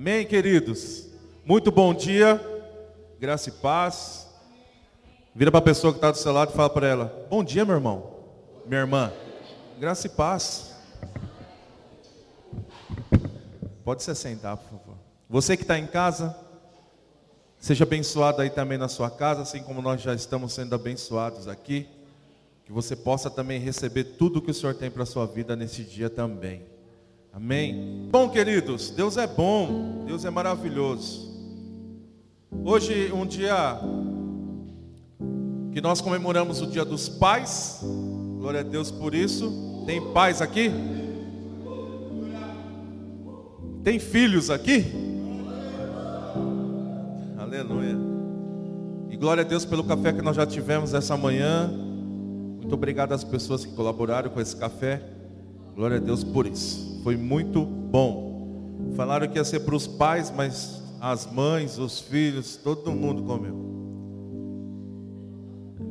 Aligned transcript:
Amém, 0.00 0.24
queridos? 0.24 1.08
Muito 1.44 1.72
bom 1.72 1.92
dia, 1.92 2.40
graça 3.18 3.48
e 3.48 3.52
paz. 3.52 4.28
Vira 5.34 5.50
para 5.50 5.58
a 5.58 5.62
pessoa 5.62 5.92
que 5.92 5.96
está 5.96 6.12
do 6.12 6.16
seu 6.16 6.32
lado 6.32 6.52
e 6.52 6.56
fala 6.56 6.70
para 6.70 6.86
ela: 6.86 7.26
Bom 7.28 7.42
dia, 7.42 7.64
meu 7.64 7.74
irmão, 7.74 8.14
minha 8.64 8.80
irmã, 8.80 9.12
graça 9.76 10.06
e 10.06 10.10
paz. 10.10 10.72
Pode 13.82 14.04
se 14.04 14.14
sentar, 14.14 14.56
por 14.56 14.70
favor. 14.70 14.94
Você 15.28 15.56
que 15.56 15.64
está 15.64 15.76
em 15.76 15.88
casa, 15.88 16.32
seja 17.58 17.82
abençoado 17.82 18.40
aí 18.40 18.50
também 18.50 18.78
na 18.78 18.86
sua 18.86 19.10
casa, 19.10 19.42
assim 19.42 19.64
como 19.64 19.82
nós 19.82 20.00
já 20.00 20.14
estamos 20.14 20.52
sendo 20.52 20.76
abençoados 20.76 21.48
aqui. 21.48 21.88
Que 22.64 22.70
você 22.70 22.94
possa 22.94 23.28
também 23.28 23.58
receber 23.58 24.04
tudo 24.04 24.40
que 24.40 24.52
o 24.52 24.54
Senhor 24.54 24.76
tem 24.76 24.92
para 24.92 25.02
a 25.02 25.06
sua 25.06 25.26
vida 25.26 25.56
nesse 25.56 25.82
dia 25.82 26.08
também. 26.08 26.77
Amém? 27.38 28.08
Bom, 28.10 28.28
queridos, 28.28 28.90
Deus 28.90 29.16
é 29.16 29.24
bom, 29.24 30.02
Deus 30.04 30.24
é 30.24 30.30
maravilhoso. 30.30 31.32
Hoje, 32.64 33.12
um 33.12 33.24
dia 33.24 33.78
que 35.72 35.80
nós 35.80 36.00
comemoramos 36.00 36.60
o 36.60 36.66
Dia 36.66 36.84
dos 36.84 37.08
Pais, 37.08 37.78
glória 38.40 38.58
a 38.58 38.62
Deus 38.64 38.90
por 38.90 39.14
isso. 39.14 39.84
Tem 39.86 40.02
pais 40.12 40.42
aqui? 40.42 40.72
Tem 43.84 44.00
filhos 44.00 44.50
aqui? 44.50 44.84
Aleluia. 47.38 47.96
E 49.10 49.16
glória 49.16 49.44
a 49.44 49.46
Deus 49.46 49.64
pelo 49.64 49.84
café 49.84 50.12
que 50.12 50.22
nós 50.22 50.34
já 50.34 50.44
tivemos 50.44 50.92
essa 50.92 51.16
manhã. 51.16 51.68
Muito 51.68 52.74
obrigado 52.74 53.12
às 53.12 53.22
pessoas 53.22 53.64
que 53.64 53.72
colaboraram 53.76 54.28
com 54.28 54.40
esse 54.40 54.56
café. 54.56 55.00
Glória 55.76 55.98
a 55.98 56.00
Deus 56.00 56.24
por 56.24 56.44
isso. 56.44 56.97
Foi 57.08 57.16
muito 57.16 57.64
bom. 57.64 58.92
Falaram 58.94 59.26
que 59.26 59.38
ia 59.38 59.44
ser 59.44 59.60
para 59.60 59.74
os 59.74 59.86
pais, 59.86 60.30
mas 60.30 60.82
as 61.00 61.24
mães, 61.24 61.78
os 61.78 62.00
filhos, 62.00 62.56
todo 62.56 62.92
mundo 62.92 63.22
comeu. 63.22 63.56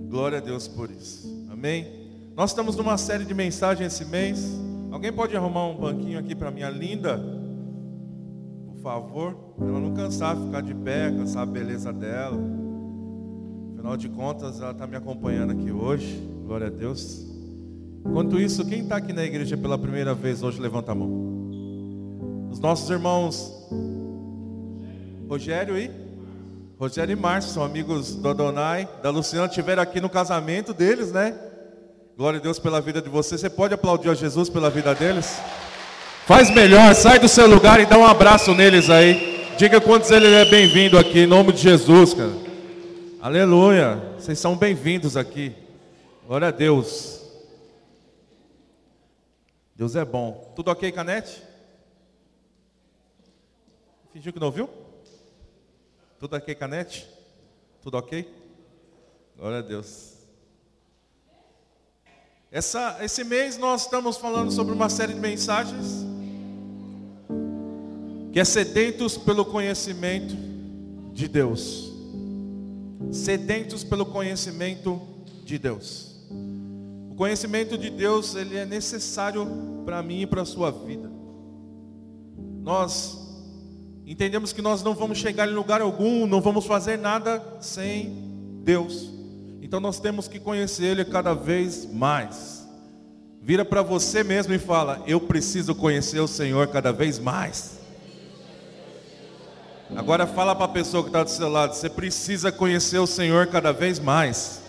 Glória 0.07 0.37
a 0.37 0.41
Deus 0.41 0.67
por 0.67 0.91
isso. 0.91 1.27
Amém? 1.49 1.87
Nós 2.35 2.51
estamos 2.51 2.75
numa 2.75 2.99
série 2.99 3.25
de 3.25 3.33
mensagens 3.33 3.95
esse 3.95 4.05
mês. 4.05 4.47
Alguém 4.91 5.11
pode 5.11 5.35
arrumar 5.35 5.65
um 5.65 5.77
banquinho 5.77 6.19
aqui 6.19 6.35
para 6.35 6.51
minha 6.51 6.69
linda? 6.69 7.19
Por 8.67 8.79
favor. 8.83 9.33
Para 9.57 9.69
ela 9.69 9.79
não 9.79 9.95
cansar, 9.95 10.37
ficar 10.37 10.61
de 10.61 10.75
pé, 10.75 11.09
cansar 11.09 11.41
a 11.41 11.45
beleza 11.47 11.91
dela. 11.91 12.39
Afinal 13.73 13.97
de 13.97 14.07
contas, 14.07 14.61
ela 14.61 14.69
está 14.69 14.85
me 14.85 14.95
acompanhando 14.95 15.49
aqui 15.49 15.71
hoje. 15.71 16.21
Glória 16.45 16.67
a 16.67 16.69
Deus. 16.69 17.36
Enquanto 18.09 18.39
isso, 18.39 18.65
quem 18.65 18.81
está 18.81 18.97
aqui 18.97 19.13
na 19.13 19.23
igreja 19.23 19.55
pela 19.57 19.77
primeira 19.77 20.13
vez 20.13 20.41
hoje, 20.41 20.59
levanta 20.59 20.91
a 20.91 20.95
mão. 20.95 22.49
Os 22.51 22.59
nossos 22.59 22.89
irmãos 22.89 23.53
Rogério 25.29 25.77
e 25.77 25.91
Rogério 26.79 27.11
e 27.11 27.15
Márcio 27.15 27.51
são 27.51 27.63
amigos 27.63 28.15
do 28.15 28.29
Adonai, 28.29 28.87
da 29.01 29.09
Luciana, 29.09 29.47
estiveram 29.47 29.81
aqui 29.81 29.99
no 29.99 30.09
casamento 30.09 30.73
deles, 30.73 31.11
né? 31.11 31.35
Glória 32.15 32.39
a 32.39 32.41
Deus 32.41 32.59
pela 32.59 32.79
vida 32.79 33.01
de 33.01 33.09
vocês. 33.09 33.41
Você 33.41 33.49
pode 33.49 33.73
aplaudir 33.73 34.09
a 34.09 34.13
Jesus 34.13 34.47
pela 34.47 34.69
vida 34.69 34.93
deles? 34.95 35.39
Faz 36.25 36.49
melhor, 36.51 36.93
sai 36.93 37.19
do 37.19 37.27
seu 37.27 37.47
lugar 37.47 37.79
e 37.79 37.85
dá 37.85 37.97
um 37.97 38.05
abraço 38.05 38.53
neles 38.53 38.89
aí. 38.89 39.43
Diga 39.57 39.81
quantos 39.81 40.11
ele 40.11 40.27
é 40.27 40.45
bem-vindo 40.45 40.97
aqui, 40.97 41.19
em 41.19 41.27
nome 41.27 41.51
de 41.51 41.61
Jesus, 41.61 42.13
cara. 42.13 42.33
Aleluia. 43.21 44.01
Vocês 44.17 44.37
são 44.37 44.55
bem-vindos 44.55 45.17
aqui. 45.17 45.53
Glória 46.27 46.49
a 46.49 46.51
Deus. 46.51 47.16
Deus 49.77 49.95
é 49.95 50.03
bom. 50.03 50.51
Tudo 50.55 50.71
ok, 50.71 50.91
Canete? 50.91 51.39
Fingiu 54.11 54.33
que 54.33 54.39
não 54.39 54.47
ouviu? 54.47 54.67
Tudo 56.19 56.35
ok, 56.35 56.55
Canete? 56.55 57.07
Tudo 57.83 57.95
ok? 57.95 58.27
Glória 59.37 59.59
a 59.59 59.61
Deus. 59.61 60.15
Essa, 62.51 62.97
esse 63.01 63.23
mês 63.23 63.55
nós 63.59 63.83
estamos 63.83 64.17
falando 64.17 64.51
sobre 64.51 64.73
uma 64.73 64.89
série 64.89 65.13
de 65.13 65.19
mensagens 65.19 66.03
que 68.33 68.39
é 68.39 68.45
sedentos 68.45 69.15
pelo 69.15 69.45
conhecimento 69.45 70.35
de 71.13 71.27
Deus. 71.27 71.93
Sedentos 73.11 73.83
pelo 73.83 74.07
conhecimento 74.07 74.99
de 75.45 75.59
Deus. 75.59 76.16
Conhecimento 77.17 77.79
de 77.79 77.89
Deus, 77.89 78.35
ele 78.35 78.55
é 78.55 78.63
necessário 78.63 79.81
para 79.83 80.03
mim 80.03 80.21
e 80.21 80.27
para 80.27 80.43
a 80.43 80.45
sua 80.45 80.69
vida. 80.69 81.11
Nós 82.61 83.17
entendemos 84.05 84.53
que 84.53 84.61
nós 84.61 84.83
não 84.83 84.93
vamos 84.93 85.17
chegar 85.17 85.49
em 85.49 85.53
lugar 85.53 85.81
algum, 85.81 86.27
não 86.27 86.39
vamos 86.39 86.67
fazer 86.67 86.95
nada 86.95 87.43
sem 87.59 88.61
Deus. 88.63 89.11
Então 89.63 89.79
nós 89.79 89.99
temos 89.99 90.27
que 90.27 90.39
conhecer 90.39 90.85
Ele 90.85 91.03
cada 91.03 91.33
vez 91.33 91.91
mais. 91.91 92.67
Vira 93.41 93.65
para 93.65 93.81
você 93.81 94.23
mesmo 94.23 94.53
e 94.53 94.59
fala: 94.59 95.01
Eu 95.07 95.19
preciso 95.19 95.73
conhecer 95.73 96.19
o 96.19 96.27
Senhor 96.27 96.67
cada 96.67 96.93
vez 96.93 97.17
mais. 97.17 97.79
Agora 99.95 100.27
fala 100.27 100.53
para 100.53 100.65
a 100.65 100.69
pessoa 100.69 101.01
que 101.01 101.09
está 101.09 101.23
do 101.23 101.31
seu 101.31 101.49
lado: 101.49 101.73
Você 101.73 101.89
precisa 101.89 102.51
conhecer 102.51 102.99
o 102.99 103.07
Senhor 103.07 103.47
cada 103.47 103.73
vez 103.73 103.97
mais. 103.97 104.66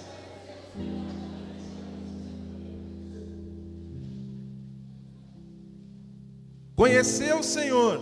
Conhecer 6.79 7.35
o 7.35 7.43
Senhor 7.43 8.01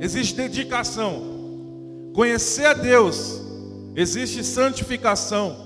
existe 0.00 0.34
dedicação. 0.34 2.10
Conhecer 2.12 2.66
a 2.66 2.72
Deus 2.72 3.40
existe 3.94 4.42
santificação. 4.42 5.56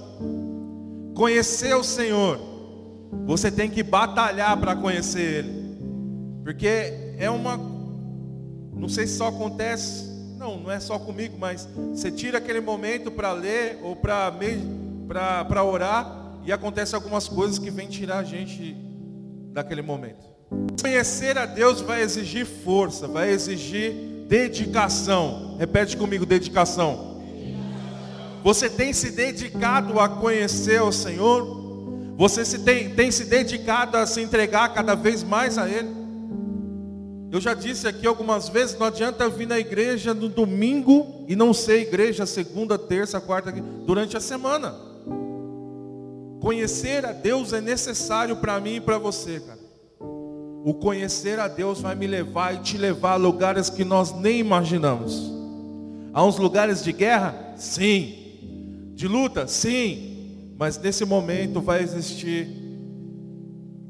Conhecer 1.14 1.74
o 1.74 1.82
Senhor, 1.82 2.38
você 3.24 3.50
tem 3.50 3.70
que 3.70 3.82
batalhar 3.82 4.60
para 4.60 4.76
conhecer 4.76 5.46
Ele, 5.46 5.76
porque 6.44 7.14
é 7.16 7.30
uma, 7.30 7.56
não 7.56 8.88
sei 8.88 9.06
se 9.06 9.16
só 9.16 9.28
acontece, 9.28 10.04
não, 10.36 10.60
não 10.60 10.70
é 10.70 10.80
só 10.80 10.98
comigo, 10.98 11.38
mas 11.38 11.66
você 11.94 12.10
tira 12.10 12.36
aquele 12.36 12.60
momento 12.60 13.10
para 13.10 13.32
ler 13.32 13.78
ou 13.82 13.96
para 13.96 15.64
orar 15.64 16.40
e 16.44 16.52
acontece 16.52 16.94
algumas 16.94 17.26
coisas 17.26 17.58
que 17.58 17.70
vêm 17.70 17.88
tirar 17.88 18.18
a 18.18 18.24
gente 18.24 18.76
daquele 19.50 19.80
momento. 19.80 20.33
Conhecer 20.80 21.38
a 21.38 21.46
Deus 21.46 21.80
vai 21.80 22.02
exigir 22.02 22.46
força, 22.46 23.08
vai 23.08 23.30
exigir 23.30 23.92
dedicação. 24.28 25.56
Repete 25.58 25.96
comigo: 25.96 26.26
dedicação. 26.26 27.14
Você 28.42 28.68
tem 28.68 28.92
se 28.92 29.10
dedicado 29.10 29.98
a 29.98 30.08
conhecer 30.08 30.82
o 30.82 30.92
Senhor? 30.92 31.64
Você 32.16 32.44
se 32.44 32.58
tem, 32.58 32.90
tem 32.90 33.10
se 33.10 33.24
dedicado 33.24 33.96
a 33.96 34.06
se 34.06 34.20
entregar 34.20 34.72
cada 34.74 34.94
vez 34.94 35.22
mais 35.22 35.56
a 35.56 35.68
Ele? 35.68 35.88
Eu 37.32 37.40
já 37.40 37.52
disse 37.52 37.88
aqui 37.88 38.06
algumas 38.06 38.48
vezes, 38.48 38.78
não 38.78 38.86
adianta 38.86 39.28
vir 39.28 39.48
na 39.48 39.58
igreja 39.58 40.14
no 40.14 40.28
domingo 40.28 41.24
e 41.26 41.34
não 41.34 41.52
ser 41.52 41.80
igreja 41.80 42.26
segunda, 42.26 42.78
terça, 42.78 43.20
quarta, 43.20 43.50
durante 43.50 44.16
a 44.16 44.20
semana. 44.20 44.72
Conhecer 46.40 47.04
a 47.04 47.12
Deus 47.12 47.52
é 47.52 47.60
necessário 47.60 48.36
para 48.36 48.60
mim 48.60 48.76
e 48.76 48.80
para 48.80 48.98
você, 48.98 49.40
cara. 49.40 49.63
O 50.66 50.72
conhecer 50.72 51.38
a 51.38 51.46
Deus 51.46 51.82
vai 51.82 51.94
me 51.94 52.06
levar 52.06 52.54
e 52.54 52.58
te 52.60 52.78
levar 52.78 53.12
a 53.12 53.16
lugares 53.16 53.68
que 53.68 53.84
nós 53.84 54.14
nem 54.14 54.38
imaginamos. 54.38 55.30
Há 56.10 56.24
uns 56.24 56.38
lugares 56.38 56.82
de 56.82 56.90
guerra? 56.90 57.52
Sim. 57.54 58.14
De 58.94 59.06
luta? 59.06 59.46
Sim. 59.46 60.54
Mas 60.58 60.78
nesse 60.78 61.04
momento 61.04 61.60
vai 61.60 61.82
existir 61.82 62.48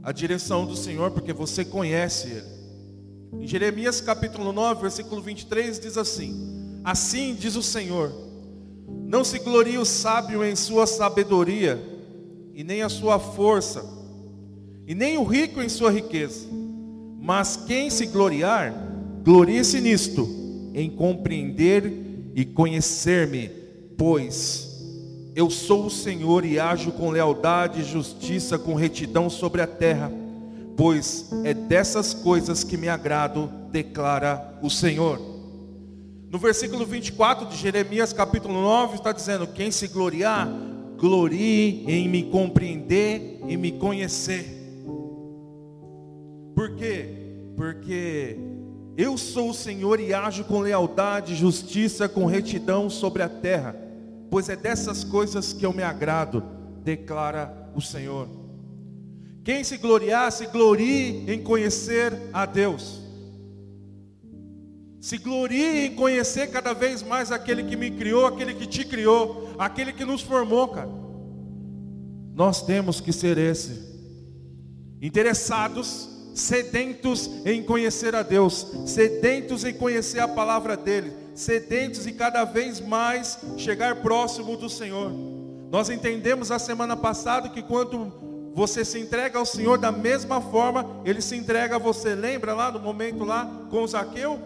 a 0.02 0.10
direção 0.10 0.66
do 0.66 0.74
Senhor, 0.74 1.12
porque 1.12 1.32
você 1.32 1.64
conhece 1.64 2.26
Ele. 2.26 3.44
Em 3.44 3.46
Jeremias 3.46 4.00
capítulo 4.00 4.52
9, 4.52 4.80
versículo 4.80 5.22
23 5.22 5.78
diz 5.78 5.96
assim: 5.96 6.80
Assim 6.82 7.36
diz 7.36 7.54
o 7.54 7.62
Senhor: 7.62 8.12
Não 9.06 9.22
se 9.22 9.38
glorie 9.38 9.78
o 9.78 9.84
sábio 9.84 10.44
em 10.44 10.56
sua 10.56 10.88
sabedoria, 10.88 11.80
e 12.52 12.64
nem 12.64 12.82
a 12.82 12.88
sua 12.88 13.20
força, 13.20 13.84
e 14.88 14.92
nem 14.92 15.16
o 15.16 15.22
rico 15.22 15.62
em 15.62 15.68
sua 15.68 15.92
riqueza 15.92 16.63
mas 17.24 17.56
quem 17.56 17.88
se 17.88 18.04
gloriar, 18.04 18.74
glorie-se 19.24 19.80
nisto, 19.80 20.28
em 20.74 20.90
compreender 20.90 21.90
e 22.34 22.44
conhecer-me, 22.44 23.48
pois 23.96 25.32
eu 25.34 25.48
sou 25.48 25.86
o 25.86 25.90
Senhor 25.90 26.44
e 26.44 26.60
ajo 26.60 26.92
com 26.92 27.08
lealdade 27.08 27.80
e 27.80 27.84
justiça, 27.84 28.58
com 28.58 28.74
retidão 28.74 29.30
sobre 29.30 29.62
a 29.62 29.66
terra, 29.66 30.12
pois 30.76 31.30
é 31.44 31.54
dessas 31.54 32.12
coisas 32.12 32.62
que 32.62 32.76
me 32.76 32.90
agrado, 32.90 33.50
declara 33.72 34.58
o 34.62 34.68
Senhor. 34.68 35.18
No 36.30 36.38
versículo 36.38 36.84
24 36.84 37.48
de 37.48 37.56
Jeremias, 37.56 38.12
capítulo 38.12 38.60
9, 38.60 38.96
está 38.96 39.12
dizendo: 39.12 39.46
Quem 39.46 39.70
se 39.70 39.88
gloriar, 39.88 40.46
glorie 40.98 41.84
em 41.86 42.06
me 42.06 42.24
compreender 42.24 43.40
e 43.48 43.56
me 43.56 43.72
conhecer. 43.72 44.63
Por 46.54 46.76
quê? 46.76 47.08
Porque 47.56 48.38
Eu 48.96 49.18
sou 49.18 49.50
o 49.50 49.54
Senhor 49.54 49.98
e 49.98 50.14
ajo 50.14 50.44
com 50.44 50.60
lealdade, 50.60 51.34
justiça, 51.34 52.08
com 52.08 52.26
retidão 52.26 52.88
sobre 52.88 53.24
a 53.24 53.28
terra, 53.28 53.74
pois 54.30 54.48
é 54.48 54.54
dessas 54.54 55.02
coisas 55.02 55.52
que 55.52 55.66
eu 55.66 55.72
me 55.72 55.82
agrado, 55.82 56.44
declara 56.84 57.70
o 57.74 57.80
Senhor. 57.80 58.28
Quem 59.42 59.64
se 59.64 59.78
gloriar, 59.78 60.30
se 60.30 60.46
glorie 60.46 61.28
em 61.28 61.42
conhecer 61.42 62.12
a 62.32 62.46
Deus. 62.46 63.02
Se 65.00 65.18
glorie 65.18 65.86
em 65.86 65.94
conhecer 65.94 66.46
cada 66.46 66.72
vez 66.72 67.02
mais 67.02 67.32
aquele 67.32 67.64
que 67.64 67.76
me 67.76 67.90
criou, 67.90 68.26
aquele 68.26 68.54
que 68.54 68.66
te 68.66 68.84
criou, 68.84 69.54
aquele 69.58 69.92
que 69.92 70.04
nos 70.04 70.22
formou, 70.22 70.68
cara. 70.68 70.88
Nós 72.34 72.62
temos 72.62 73.00
que 73.00 73.12
ser 73.12 73.36
esse. 73.36 73.92
Interessados 75.02 76.13
sedentos 76.34 77.30
em 77.46 77.62
conhecer 77.62 78.14
a 78.14 78.22
Deus, 78.22 78.66
sedentos 78.84 79.64
em 79.64 79.72
conhecer 79.72 80.18
a 80.18 80.28
palavra 80.28 80.76
dele, 80.76 81.12
sedentos 81.34 82.06
e 82.06 82.12
cada 82.12 82.44
vez 82.44 82.80
mais 82.80 83.38
chegar 83.56 84.02
próximo 84.02 84.56
do 84.56 84.68
Senhor. 84.68 85.12
Nós 85.70 85.88
entendemos 85.88 86.50
a 86.50 86.58
semana 86.58 86.96
passada 86.96 87.48
que 87.48 87.62
quando 87.62 88.52
você 88.54 88.84
se 88.84 88.98
entrega 89.00 89.38
ao 89.38 89.46
Senhor 89.46 89.78
da 89.78 89.90
mesma 89.90 90.40
forma, 90.40 91.02
ele 91.04 91.20
se 91.20 91.36
entrega 91.36 91.76
a 91.76 91.78
você. 91.78 92.14
Lembra 92.14 92.54
lá 92.54 92.70
no 92.70 92.78
momento 92.78 93.24
lá 93.24 93.50
com 93.70 93.86
Zaqueu? 93.86 94.38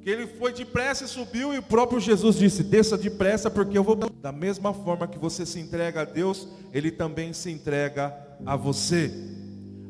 Que 0.00 0.10
ele 0.10 0.26
foi 0.26 0.52
depressa 0.52 1.04
e 1.04 1.08
subiu 1.08 1.54
e 1.54 1.58
o 1.58 1.62
próprio 1.62 2.00
Jesus 2.00 2.36
disse: 2.36 2.62
"Desça 2.62 2.98
depressa 2.98 3.50
porque 3.50 3.76
eu 3.76 3.84
vou 3.84 3.94
da 3.94 4.32
mesma 4.32 4.72
forma 4.72 5.06
que 5.06 5.18
você 5.18 5.46
se 5.46 5.60
entrega 5.60 6.00
a 6.00 6.04
Deus, 6.04 6.48
ele 6.72 6.90
também 6.90 7.32
se 7.32 7.50
entrega 7.50 8.14
a 8.44 8.56
você." 8.56 9.41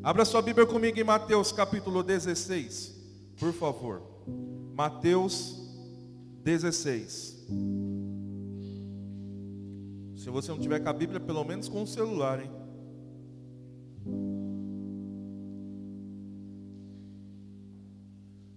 Abra 0.03 0.25
sua 0.25 0.41
Bíblia 0.41 0.67
comigo 0.67 0.99
em 0.99 1.03
Mateus 1.03 1.53
capítulo 1.53 2.03
16, 2.03 2.93
por 3.39 3.53
favor. 3.53 4.01
Mateus 4.75 5.55
16. 6.43 7.47
Se 10.17 10.29
você 10.29 10.51
não 10.51 10.59
tiver 10.59 10.81
com 10.81 10.89
a 10.89 10.93
Bíblia, 10.93 11.21
pelo 11.21 11.45
menos 11.45 11.69
com 11.69 11.83
o 11.83 11.87
celular, 11.87 12.41
hein? 12.41 12.51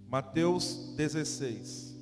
Mateus 0.09 0.93
16. 0.97 1.95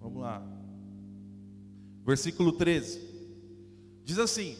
Vamos 0.00 0.22
lá. 0.22 0.42
Versículo 2.06 2.52
13. 2.52 3.07
Diz 4.08 4.18
assim: 4.18 4.56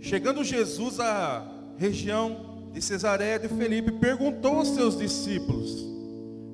Chegando 0.00 0.42
Jesus 0.42 0.98
à 0.98 1.46
região 1.76 2.68
de 2.72 2.82
Cesareia 2.82 3.38
de 3.38 3.46
Felipe, 3.46 3.92
perguntou 3.92 4.56
aos 4.56 4.70
seus 4.70 4.98
discípulos: 4.98 5.86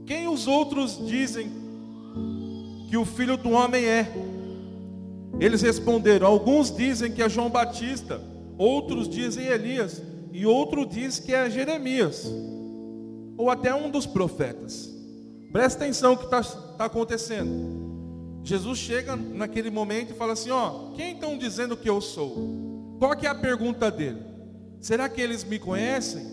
Quem 0.04 0.28
os 0.28 0.46
outros 0.46 1.00
dizem 1.06 1.50
que 2.90 2.98
o 2.98 3.06
filho 3.06 3.38
do 3.38 3.52
homem 3.52 3.82
é? 3.82 4.12
Eles 5.40 5.62
responderam: 5.62 6.26
Alguns 6.26 6.70
dizem 6.70 7.10
que 7.10 7.22
é 7.22 7.30
João 7.30 7.48
Batista, 7.48 8.20
outros 8.58 9.08
dizem 9.08 9.46
Elias, 9.46 10.02
e 10.34 10.44
outro 10.44 10.84
diz 10.84 11.18
que 11.18 11.32
é 11.32 11.48
Jeremias, 11.48 12.30
ou 13.38 13.48
até 13.48 13.74
um 13.74 13.90
dos 13.90 14.04
profetas. 14.04 14.94
Presta 15.50 15.82
atenção 15.82 16.12
o 16.12 16.18
que 16.18 16.24
está 16.26 16.42
tá 16.42 16.84
acontecendo. 16.84 17.71
Jesus 18.44 18.78
chega 18.78 19.14
naquele 19.14 19.70
momento 19.70 20.12
e 20.12 20.16
fala 20.16 20.32
assim: 20.32 20.50
Ó, 20.50 20.90
quem 20.94 21.14
estão 21.14 21.38
dizendo 21.38 21.76
que 21.76 21.88
eu 21.88 22.00
sou? 22.00 22.96
Qual 22.98 23.16
que 23.16 23.26
é 23.26 23.30
a 23.30 23.34
pergunta 23.34 23.90
dele? 23.90 24.22
Será 24.80 25.08
que 25.08 25.20
eles 25.20 25.44
me 25.44 25.58
conhecem? 25.58 26.24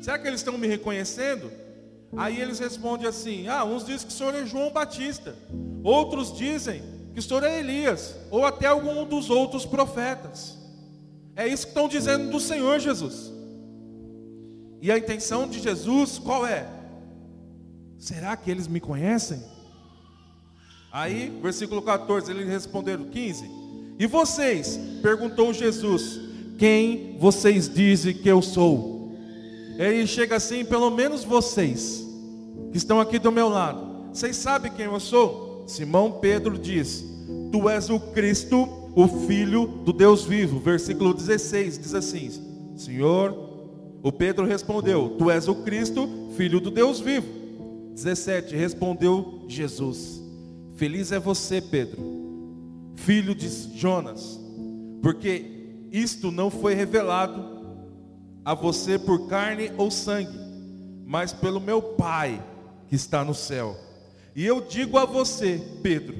Será 0.00 0.18
que 0.18 0.26
eles 0.26 0.40
estão 0.40 0.58
me 0.58 0.66
reconhecendo? 0.66 1.50
Aí 2.16 2.40
eles 2.40 2.58
respondem 2.58 3.06
assim: 3.06 3.48
Ah, 3.48 3.64
uns 3.64 3.84
dizem 3.84 4.06
que 4.06 4.12
o 4.12 4.16
senhor 4.16 4.34
é 4.34 4.44
João 4.44 4.70
Batista, 4.70 5.34
outros 5.82 6.36
dizem 6.36 6.82
que 7.14 7.20
o 7.20 7.22
senhor 7.22 7.42
é 7.44 7.58
Elias, 7.58 8.14
ou 8.30 8.44
até 8.44 8.66
algum 8.66 9.04
dos 9.04 9.30
outros 9.30 9.64
profetas. 9.64 10.56
É 11.34 11.46
isso 11.46 11.66
que 11.66 11.70
estão 11.70 11.88
dizendo 11.88 12.30
do 12.30 12.40
Senhor 12.40 12.80
Jesus. 12.80 13.32
E 14.82 14.90
a 14.90 14.98
intenção 14.98 15.48
de 15.48 15.60
Jesus 15.60 16.18
qual 16.18 16.46
é? 16.46 16.66
Será 17.96 18.36
que 18.36 18.50
eles 18.50 18.66
me 18.66 18.80
conhecem? 18.80 19.42
Aí, 20.90 21.38
versículo 21.42 21.82
14, 21.82 22.30
eles 22.30 22.48
responderam 22.48 23.04
15. 23.04 23.50
E 23.98 24.06
vocês? 24.06 24.78
Perguntou 25.02 25.52
Jesus: 25.52 26.20
Quem 26.58 27.16
vocês 27.18 27.68
dizem 27.72 28.14
que 28.14 28.28
eu 28.28 28.40
sou? 28.40 29.12
Ele 29.78 30.06
chega 30.06 30.36
assim, 30.36 30.64
pelo 30.64 30.90
menos 30.90 31.24
vocês 31.24 32.04
que 32.72 32.78
estão 32.78 33.00
aqui 33.00 33.18
do 33.18 33.30
meu 33.30 33.48
lado. 33.48 34.08
Vocês 34.12 34.36
sabem 34.36 34.72
quem 34.72 34.86
eu 34.86 34.98
sou? 34.98 35.64
Simão 35.66 36.12
Pedro 36.12 36.58
diz: 36.58 37.04
Tu 37.52 37.68
és 37.68 37.90
o 37.90 38.00
Cristo, 38.00 38.68
o 38.94 39.06
Filho 39.26 39.66
do 39.84 39.92
Deus 39.92 40.24
vivo. 40.24 40.58
Versículo 40.58 41.12
16 41.12 41.78
diz 41.78 41.94
assim: 41.94 42.30
Senhor, 42.76 43.36
o 44.02 44.10
Pedro 44.10 44.46
respondeu: 44.46 45.16
Tu 45.18 45.30
és 45.30 45.48
o 45.48 45.56
Cristo, 45.56 46.08
Filho 46.36 46.60
do 46.60 46.70
Deus 46.70 46.98
vivo. 46.98 47.26
17 47.94 48.56
respondeu 48.56 49.44
Jesus: 49.46 50.27
Feliz 50.78 51.10
é 51.10 51.18
você, 51.18 51.60
Pedro, 51.60 51.98
filho 52.94 53.34
de 53.34 53.48
Jonas, 53.76 54.38
porque 55.02 55.44
isto 55.90 56.30
não 56.30 56.52
foi 56.52 56.72
revelado 56.72 57.58
a 58.44 58.54
você 58.54 58.96
por 58.96 59.26
carne 59.26 59.72
ou 59.76 59.90
sangue, 59.90 60.38
mas 61.04 61.32
pelo 61.32 61.60
meu 61.60 61.82
Pai 61.82 62.40
que 62.86 62.94
está 62.94 63.24
no 63.24 63.34
céu. 63.34 63.76
E 64.36 64.46
eu 64.46 64.60
digo 64.60 64.98
a 64.98 65.04
você, 65.04 65.60
Pedro, 65.82 66.14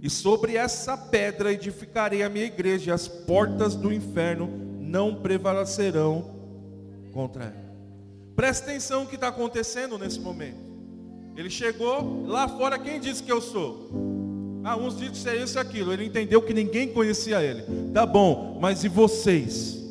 e 0.00 0.08
sobre 0.08 0.56
essa 0.56 0.96
pedra 0.96 1.52
edificarei 1.52 2.22
a 2.22 2.30
minha 2.30 2.46
igreja, 2.46 2.90
e 2.90 2.94
as 2.94 3.06
portas 3.06 3.76
do 3.76 3.92
inferno 3.92 4.48
não 4.80 5.16
prevalecerão 5.16 6.30
contra 7.12 7.44
ela. 7.44 7.74
Presta 8.34 8.70
atenção 8.70 9.02
no 9.02 9.08
que 9.10 9.16
está 9.16 9.28
acontecendo 9.28 9.98
nesse 9.98 10.18
momento. 10.18 10.61
Ele 11.36 11.48
chegou 11.48 12.24
lá 12.26 12.48
fora, 12.48 12.78
quem 12.78 13.00
disse 13.00 13.22
que 13.22 13.32
eu 13.32 13.40
sou? 13.40 13.90
Ah, 14.64 14.76
uns 14.76 14.98
dizem 14.98 15.22
que 15.22 15.28
é 15.28 15.42
isso 15.42 15.58
e 15.58 15.60
aquilo. 15.60 15.92
Ele 15.92 16.04
entendeu 16.04 16.40
que 16.40 16.54
ninguém 16.54 16.88
conhecia 16.88 17.42
ele. 17.42 17.64
Tá 17.92 18.06
bom, 18.06 18.58
mas 18.60 18.84
e 18.84 18.88
vocês? 18.88 19.82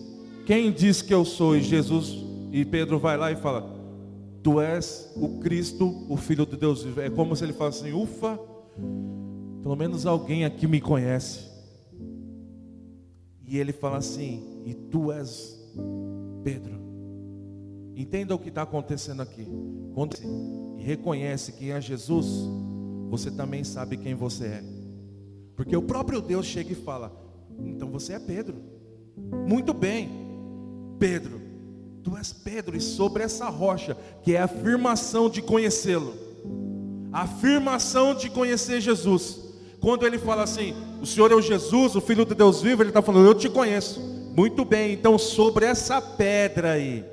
Quem 0.46 0.72
diz 0.72 1.02
que 1.02 1.14
eu 1.14 1.26
sou? 1.26 1.56
E 1.56 1.62
Jesus 1.62 2.15
e 2.51 2.63
Pedro 2.63 2.98
vai 2.98 3.18
lá 3.18 3.32
e 3.32 3.36
fala: 3.36 3.70
Tu 4.42 4.62
és 4.62 5.12
o 5.15 5.39
Cristo, 5.39 6.06
o 6.08 6.15
Filho 6.15 6.46
de 6.46 6.56
Deus. 6.56 6.86
É 6.98 7.10
como 7.10 7.36
se 7.36 7.44
ele 7.44 7.54
falasse 7.54 7.82
assim: 7.82 7.94
Ufa, 7.94 8.39
pelo 9.62 9.75
menos 9.75 10.06
alguém 10.06 10.46
aqui 10.46 10.68
me 10.68 10.80
conhece. 10.80 11.50
E 13.46 13.58
ele 13.58 13.74
fala 13.74 13.98
assim: 13.98 14.63
E 14.65 14.74
tu 14.74 15.12
és 15.12 15.60
Pedro. 16.44 16.80
Entenda 17.96 18.34
o 18.34 18.39
que 18.39 18.50
está 18.50 18.62
acontecendo 18.62 19.22
aqui. 19.22 19.46
Quando 19.94 20.15
reconhece 20.82 21.54
quem 21.54 21.72
é 21.72 21.80
Jesus, 21.80 22.28
você 23.10 23.30
também 23.32 23.64
sabe 23.64 23.98
quem 23.98 24.16
você 24.16 24.46
é. 24.46 24.64
Porque 25.56 25.76
o 25.76 25.82
próprio 25.82 26.22
Deus 26.22 26.46
chega 26.46 26.72
e 26.72 26.76
fala: 26.76 27.12
Então 27.60 27.90
você 27.90 28.14
é 28.14 28.20
Pedro. 28.20 28.56
Muito 29.48 29.74
bem, 29.74 30.10
Pedro, 30.98 31.42
tu 32.04 32.18
és 32.18 32.34
Pedro, 32.34 32.76
e 32.76 32.82
sobre 32.82 33.24
essa 33.24 33.50
rocha, 33.50 33.96
que 34.24 34.36
é 34.36 34.40
a 34.40 34.46
afirmação 34.46 35.30
de 35.30 35.42
conhecê-lo, 35.42 36.14
a 37.12 37.24
afirmação 37.24 38.16
de 38.16 38.30
conhecer 38.30 38.82
Jesus. 38.82 39.40
Quando 39.80 40.06
ele 40.06 40.18
fala 40.18 40.44
assim: 40.44 40.74
O 41.02 41.06
Senhor 41.06 41.32
é 41.32 41.36
o 41.36 41.42
Jesus, 41.42 41.96
o 41.96 42.02
Filho 42.02 42.26
de 42.26 42.36
Deus 42.36 42.62
vivo, 42.62 42.82
ele 42.82 42.90
está 42.90 43.02
falando: 43.02 43.28
Eu 43.28 43.36
te 43.36 43.50
conheço. 43.50 44.00
Muito 44.36 44.64
bem, 44.64 44.94
então 44.94 45.18
sobre 45.18 45.66
essa 45.66 46.02
pedra 46.02 46.72
aí, 46.72 47.04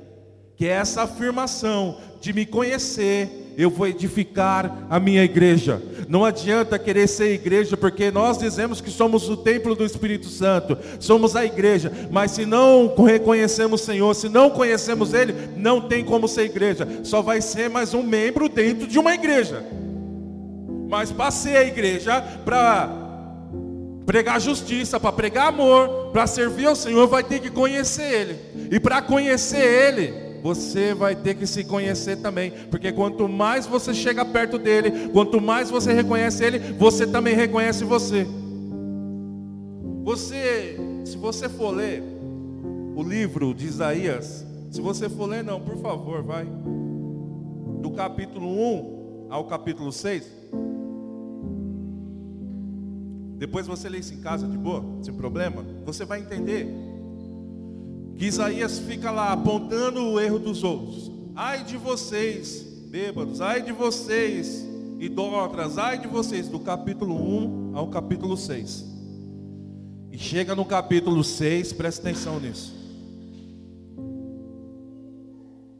que 0.55 0.65
é 0.65 0.71
essa 0.71 1.03
afirmação 1.03 1.97
de 2.21 2.31
me 2.31 2.45
conhecer, 2.45 3.48
eu 3.59 3.69
vou 3.69 3.85
edificar 3.85 4.87
a 4.89 5.01
minha 5.01 5.21
igreja. 5.21 5.81
Não 6.07 6.23
adianta 6.23 6.79
querer 6.79 7.07
ser 7.09 7.33
igreja, 7.33 7.75
porque 7.75 8.09
nós 8.09 8.37
dizemos 8.37 8.79
que 8.79 8.89
somos 8.89 9.27
o 9.29 9.35
templo 9.35 9.75
do 9.75 9.83
Espírito 9.83 10.27
Santo, 10.27 10.77
somos 10.97 11.35
a 11.35 11.45
igreja, 11.45 11.91
mas 12.09 12.31
se 12.31 12.45
não 12.45 12.95
reconhecemos 12.95 13.81
o 13.81 13.85
Senhor, 13.85 14.15
se 14.15 14.29
não 14.29 14.49
conhecemos 14.49 15.13
Ele, 15.13 15.35
não 15.57 15.81
tem 15.81 16.05
como 16.05 16.25
ser 16.25 16.45
igreja, 16.45 16.87
só 17.03 17.21
vai 17.21 17.41
ser 17.41 17.69
mais 17.69 17.93
um 17.93 18.01
membro 18.01 18.47
dentro 18.47 18.87
de 18.87 18.97
uma 18.97 19.13
igreja. 19.13 19.61
Mas 20.87 21.11
para 21.11 21.29
ser 21.29 21.57
a 21.57 21.65
igreja, 21.65 22.21
para 22.45 22.89
pregar 24.05 24.39
justiça, 24.39 25.01
para 25.01 25.11
pregar 25.11 25.49
amor, 25.49 26.11
para 26.13 26.25
servir 26.27 26.65
ao 26.65 26.75
Senhor, 26.77 27.07
vai 27.07 27.25
ter 27.25 27.41
que 27.41 27.49
conhecer 27.49 28.09
Ele, 28.09 28.35
e 28.71 28.79
para 28.79 29.01
conhecer 29.01 29.57
Ele, 29.57 30.28
você 30.41 30.93
vai 30.93 31.15
ter 31.15 31.35
que 31.35 31.45
se 31.47 31.63
conhecer 31.63 32.17
também, 32.17 32.51
porque 32.69 32.91
quanto 32.91 33.27
mais 33.27 33.65
você 33.65 33.93
chega 33.93 34.23
perto 34.25 34.57
dele, 34.57 35.09
quanto 35.09 35.39
mais 35.41 35.69
você 35.69 35.93
reconhece 35.93 36.43
ele, 36.43 36.59
você 36.73 37.05
também 37.07 37.35
reconhece 37.35 37.83
você. 37.83 38.27
Você, 40.03 40.77
se 41.05 41.17
você 41.17 41.47
for 41.47 41.71
ler 41.71 42.19
o 42.99 43.03
livro 43.03 43.53
de 43.53 43.65
Isaías. 43.65 44.45
Se 44.69 44.81
você 44.81 45.07
for 45.07 45.25
ler, 45.25 45.41
não, 45.41 45.61
por 45.61 45.77
favor, 45.77 46.21
vai. 46.21 46.45
Do 47.81 47.91
capítulo 47.91 48.45
1 48.45 49.27
ao 49.29 49.45
capítulo 49.45 49.89
6. 49.89 50.29
Depois 53.37 53.65
você 53.65 53.87
lê 53.87 53.99
isso 53.99 54.13
em 54.13 54.19
casa 54.19 54.45
de 54.49 54.57
boa, 54.57 54.83
sem 55.01 55.13
problema. 55.13 55.65
Você 55.85 56.03
vai 56.03 56.19
entender 56.19 56.67
que 58.19 58.25
Isaías 58.25 58.79
fica 58.79 59.11
lá 59.11 59.31
apontando 59.31 60.03
o 60.05 60.19
erro 60.19 60.37
dos 60.37 60.61
outros. 60.61 61.09
Ai 61.33 61.63
de 61.63 61.77
vocês, 61.77 62.61
bêbados, 62.89 63.39
ai 63.39 63.61
de 63.61 63.71
vocês, 63.71 64.67
idólatras, 64.99 65.77
ai 65.77 65.97
de 65.97 66.05
vocês, 66.05 66.49
do 66.49 66.59
capítulo 66.59 67.15
1 67.15 67.77
ao 67.77 67.87
capítulo 67.87 68.35
6. 68.35 68.85
E 70.11 70.17
chega 70.17 70.53
no 70.53 70.65
capítulo 70.65 71.23
6, 71.23 71.71
presta 71.71 72.09
atenção 72.09 72.41
nisso. 72.41 72.75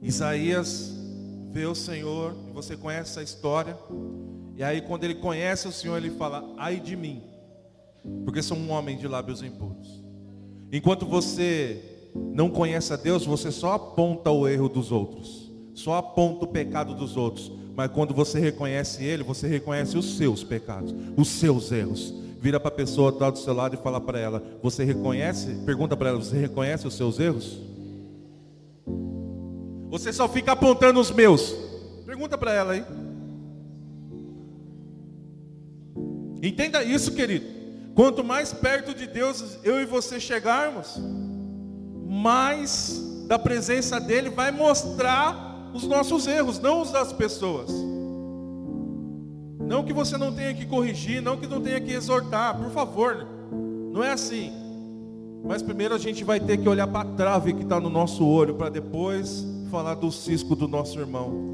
Isaías 0.02 0.94
vê 1.52 1.66
o 1.66 1.76
Senhor, 1.76 2.34
você 2.54 2.78
conhece 2.78 3.12
essa 3.12 3.22
história. 3.22 3.78
E 4.56 4.64
aí, 4.64 4.80
quando 4.80 5.04
ele 5.04 5.16
conhece 5.16 5.68
o 5.68 5.74
Senhor, 5.74 5.98
ele 5.98 6.12
fala: 6.12 6.50
Ai 6.58 6.80
de 6.80 6.96
mim, 6.96 7.22
porque 8.24 8.42
sou 8.42 8.56
um 8.56 8.72
homem 8.72 8.98
de 8.98 9.10
lábios 9.10 9.44
impuros. 9.44 10.02
Enquanto 10.72 11.06
você 11.06 11.89
não 12.14 12.50
conhece 12.50 12.94
a 12.94 12.96
Deus, 12.96 13.26
você 13.26 13.52
só 13.52 13.74
aponta 13.74 14.32
o 14.32 14.48
erro 14.48 14.70
dos 14.70 14.92
outros, 14.92 15.52
só 15.74 15.96
aponta 15.96 16.46
o 16.46 16.48
pecado 16.48 16.94
dos 16.94 17.16
outros. 17.18 17.52
Mas 17.76 17.92
quando 17.92 18.14
você 18.14 18.40
reconhece 18.40 19.04
Ele, 19.04 19.24
você 19.24 19.48
reconhece 19.48 19.98
os 19.98 20.18
seus 20.18 20.44
pecados, 20.44 20.94
os 21.16 21.28
seus 21.30 21.72
erros. 21.72 22.14
Vira 22.42 22.60
para 22.60 22.70
a 22.70 22.74
pessoa 22.74 23.10
está 23.10 23.30
do 23.30 23.38
seu 23.38 23.54
lado 23.54 23.76
e 23.76 23.78
fala 23.78 24.00
para 24.00 24.20
ela: 24.20 24.44
Você 24.62 24.84
reconhece? 24.84 25.56
Pergunta 25.66 25.96
para 25.96 26.10
ela: 26.10 26.18
Você 26.18 26.38
reconhece 26.38 26.88
os 26.88 26.94
seus 26.94 27.20
erros? 27.20 27.60
Você 29.90 30.14
só 30.14 30.28
fica 30.28 30.54
apontando 30.54 31.00
os 31.00 31.12
meus. 31.12 31.56
Pergunta 32.06 32.38
para 32.38 32.54
ela 32.54 32.74
aí. 32.74 32.86
Entenda 36.42 36.84
isso, 36.84 37.14
querido. 37.14 37.46
Quanto 37.96 38.24
mais 38.24 38.54
perto 38.54 38.94
de 38.94 39.08
Deus 39.08 39.60
eu 39.64 39.82
e 39.82 39.86
você 39.86 40.20
chegarmos, 40.20 40.98
mais 42.10 43.24
da 43.28 43.38
presença 43.38 44.00
dele 44.00 44.32
vai 44.32 44.52
mostrar 44.52 45.70
os 45.72 45.84
nossos 45.84 46.26
erros, 46.26 46.60
não 46.60 46.82
os 46.82 46.92
das 46.92 47.14
pessoas. 47.14 47.70
Não 49.60 49.84
que 49.84 49.94
você 49.94 50.18
não 50.18 50.34
tenha 50.34 50.52
que 50.56 50.66
corrigir, 50.66 51.22
não 51.22 51.38
que 51.38 51.46
não 51.46 51.62
tenha 51.62 51.80
que 51.80 51.92
exortar, 51.94 52.58
por 52.58 52.72
favor. 52.72 53.28
Não 53.92 54.04
é 54.04 54.12
assim. 54.12 54.52
Mas 55.46 55.62
primeiro 55.62 55.94
a 55.94 56.00
gente 56.00 56.24
vai 56.24 56.40
ter 56.40 56.58
que 56.58 56.68
olhar 56.68 56.88
para 56.88 57.08
a 57.08 57.14
trave 57.14 57.54
que 57.54 57.62
está 57.62 57.80
no 57.80 57.92
nosso 57.92 58.26
olho, 58.26 58.56
para 58.56 58.70
depois 58.70 59.46
falar 59.70 59.94
do 59.94 60.12
cisco 60.12 60.56
do 60.56 60.68
nosso 60.68 61.00
irmão. 61.00 61.48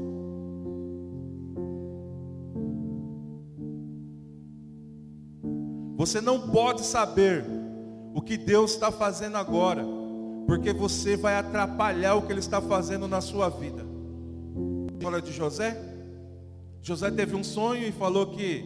Você 5.98 6.22
não 6.22 6.48
pode 6.48 6.80
saber 6.80 7.44
o 8.14 8.22
que 8.22 8.38
Deus 8.38 8.72
está 8.72 8.90
fazendo 8.90 9.36
agora, 9.36 9.84
porque 10.46 10.72
você 10.72 11.16
vai 11.16 11.36
atrapalhar 11.36 12.14
o 12.14 12.22
que 12.22 12.32
Ele 12.32 12.40
está 12.40 12.60
fazendo 12.60 13.08
na 13.08 13.20
sua 13.20 13.48
vida. 13.48 13.84
História 14.92 15.20
de 15.20 15.32
José. 15.32 15.76
José 16.80 17.10
teve 17.10 17.34
um 17.34 17.42
sonho 17.42 17.86
e 17.86 17.92
falou 17.92 18.28
que 18.28 18.64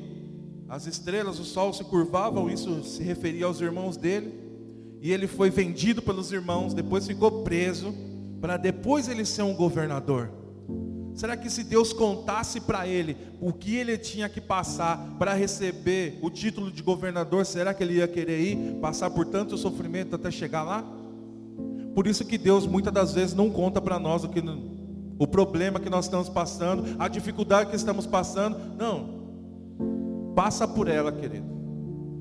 as 0.68 0.86
estrelas, 0.86 1.40
o 1.40 1.44
sol 1.44 1.72
se 1.72 1.82
curvavam, 1.82 2.50
isso 2.50 2.84
se 2.84 3.02
referia 3.02 3.46
aos 3.46 3.60
irmãos 3.60 3.96
dele. 3.96 4.32
E 5.00 5.10
ele 5.10 5.26
foi 5.26 5.48
vendido 5.48 6.02
pelos 6.02 6.30
irmãos, 6.30 6.74
depois 6.74 7.06
ficou 7.06 7.42
preso, 7.42 7.94
para 8.40 8.58
depois 8.58 9.08
ele 9.08 9.24
ser 9.24 9.42
um 9.42 9.54
governador. 9.54 10.30
Será 11.14 11.36
que 11.36 11.50
se 11.50 11.64
Deus 11.64 11.92
contasse 11.92 12.60
para 12.60 12.86
ele 12.86 13.16
o 13.40 13.52
que 13.52 13.74
ele 13.76 13.98
tinha 13.98 14.28
que 14.28 14.40
passar 14.40 15.16
para 15.18 15.34
receber 15.34 16.18
o 16.22 16.30
título 16.30 16.70
de 16.70 16.82
governador, 16.82 17.44
será 17.44 17.74
que 17.74 17.82
ele 17.82 17.94
ia 17.94 18.06
querer 18.06 18.40
ir 18.40 18.74
passar 18.80 19.10
por 19.10 19.26
tanto 19.26 19.58
sofrimento 19.58 20.14
até 20.14 20.30
chegar 20.30 20.62
lá? 20.62 20.99
Por 21.94 22.06
isso 22.06 22.24
que 22.24 22.38
Deus 22.38 22.66
muitas 22.66 22.92
das 22.92 23.12
vezes 23.12 23.34
não 23.34 23.50
conta 23.50 23.80
para 23.80 23.98
nós 23.98 24.24
o 24.24 24.28
que 24.28 24.40
o 25.18 25.26
problema 25.26 25.78
que 25.78 25.90
nós 25.90 26.06
estamos 26.06 26.30
passando, 26.30 26.96
a 26.98 27.06
dificuldade 27.06 27.68
que 27.68 27.76
estamos 27.76 28.06
passando. 28.06 28.56
Não. 28.78 30.32
Passa 30.34 30.66
por 30.66 30.88
ela, 30.88 31.12
querido. 31.12 31.46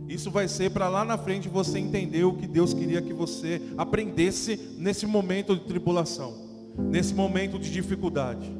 Isso 0.09 0.29
vai 0.31 0.47
ser 0.47 0.71
para 0.71 0.89
lá 0.89 1.05
na 1.05 1.17
frente 1.17 1.47
você 1.47 1.79
entender 1.79 2.23
o 2.23 2.33
que 2.33 2.47
Deus 2.47 2.73
queria 2.73 3.01
que 3.01 3.13
você 3.13 3.61
aprendesse 3.77 4.75
nesse 4.77 5.05
momento 5.05 5.55
de 5.55 5.61
tribulação, 5.61 6.33
nesse 6.77 7.13
momento 7.13 7.59
de 7.59 7.71
dificuldade. 7.71 8.51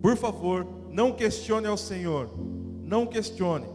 Por 0.00 0.16
favor, 0.16 0.66
não 0.90 1.12
questione 1.12 1.66
ao 1.66 1.76
Senhor. 1.76 2.30
Não 2.84 3.06
questione. 3.06 3.66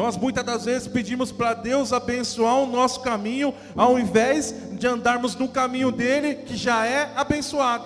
Nós 0.00 0.16
muitas 0.16 0.42
das 0.42 0.64
vezes 0.64 0.88
pedimos 0.88 1.30
para 1.30 1.52
Deus 1.52 1.92
abençoar 1.92 2.56
o 2.56 2.66
nosso 2.66 3.00
caminho, 3.00 3.52
ao 3.76 3.98
invés 3.98 4.54
de 4.72 4.86
andarmos 4.86 5.36
no 5.36 5.46
caminho 5.46 5.92
dele, 5.92 6.36
que 6.36 6.56
já 6.56 6.86
é 6.86 7.12
abençoado. 7.14 7.84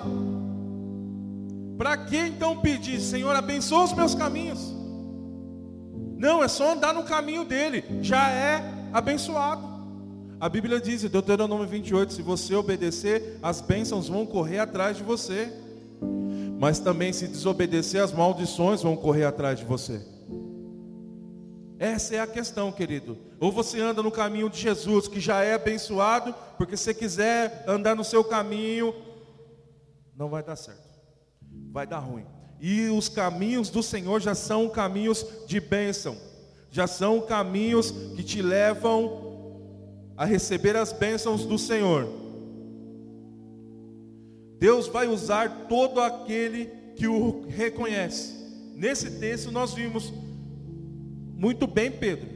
Para 1.77 1.97
que 1.97 2.17
então 2.17 2.61
pedir, 2.61 3.01
Senhor, 3.01 3.35
abençoa 3.35 3.83
os 3.83 3.93
meus 3.93 4.15
caminhos? 4.15 4.73
Não, 6.17 6.41
é 6.41 6.47
só 6.47 6.75
andar 6.75 6.95
no 6.95 7.03
caminho 7.03 7.45
dele, 7.45 7.85
já 8.01 8.31
é 8.31 8.63
abençoado. 8.93 9.67
A 10.39 10.49
Bíblia 10.49 10.81
diz 10.81 11.03
em 11.03 11.09
Deuteronômio 11.09 11.67
28: 11.67 12.13
se 12.13 12.23
você 12.23 12.55
obedecer, 12.55 13.41
as 13.43 13.61
bênçãos 13.61 14.09
vão 14.09 14.25
correr 14.25 14.61
atrás 14.61 14.97
de 14.97 15.03
você. 15.03 15.53
Mas 16.61 16.79
também, 16.79 17.13
se 17.13 17.27
desobedecer, 17.27 18.01
as 18.01 18.13
maldições 18.13 18.85
vão 18.85 18.95
correr 18.95 19.25
atrás 19.25 19.59
de 19.59 19.65
você. 19.65 20.14
Essa 21.79 22.17
é 22.17 22.21
a 22.21 22.27
questão, 22.27 22.71
querido. 22.71 23.19
Ou 23.41 23.51
você 23.51 23.81
anda 23.81 24.03
no 24.03 24.11
caminho 24.11 24.49
de 24.49 24.59
Jesus, 24.59 25.09
que 25.09 25.21
já 25.21 25.43
é 25.43 25.55
abençoado, 25.55 26.35
porque 26.57 26.77
se 26.77 26.95
quiser 26.95 27.65
andar 27.67 27.97
no 27.97 28.05
seu 28.05 28.23
caminho, 28.23 28.95
não 30.17 30.29
vai 30.29 30.43
dar 30.43 30.57
certo. 30.57 30.89
Vai 31.73 31.87
dar 31.87 31.99
ruim. 31.99 32.25
E 32.61 32.89
os 32.89 33.09
caminhos 33.09 33.69
do 33.69 33.83
Senhor 33.83 34.21
já 34.21 34.35
são 34.35 34.69
caminhos 34.69 35.27
de 35.47 35.59
bênção. 35.61 36.17
Já 36.71 36.87
são 36.87 37.21
caminhos 37.21 37.91
que 37.91 38.23
te 38.23 38.41
levam 38.41 39.33
a 40.17 40.25
receber 40.25 40.77
as 40.77 40.93
bênçãos 40.93 41.45
do 41.45 41.59
Senhor. 41.59 42.09
Deus 44.59 44.87
vai 44.87 45.09
usar 45.09 45.67
todo 45.69 46.01
aquele 46.01 46.67
que 46.97 47.09
o 47.09 47.45
reconhece. 47.49 48.33
Nesse 48.75 49.19
texto 49.19 49.51
nós 49.51 49.75
vimos 49.75 50.13
muito 51.37 51.67
bem, 51.67 51.91
Pedro. 51.91 52.29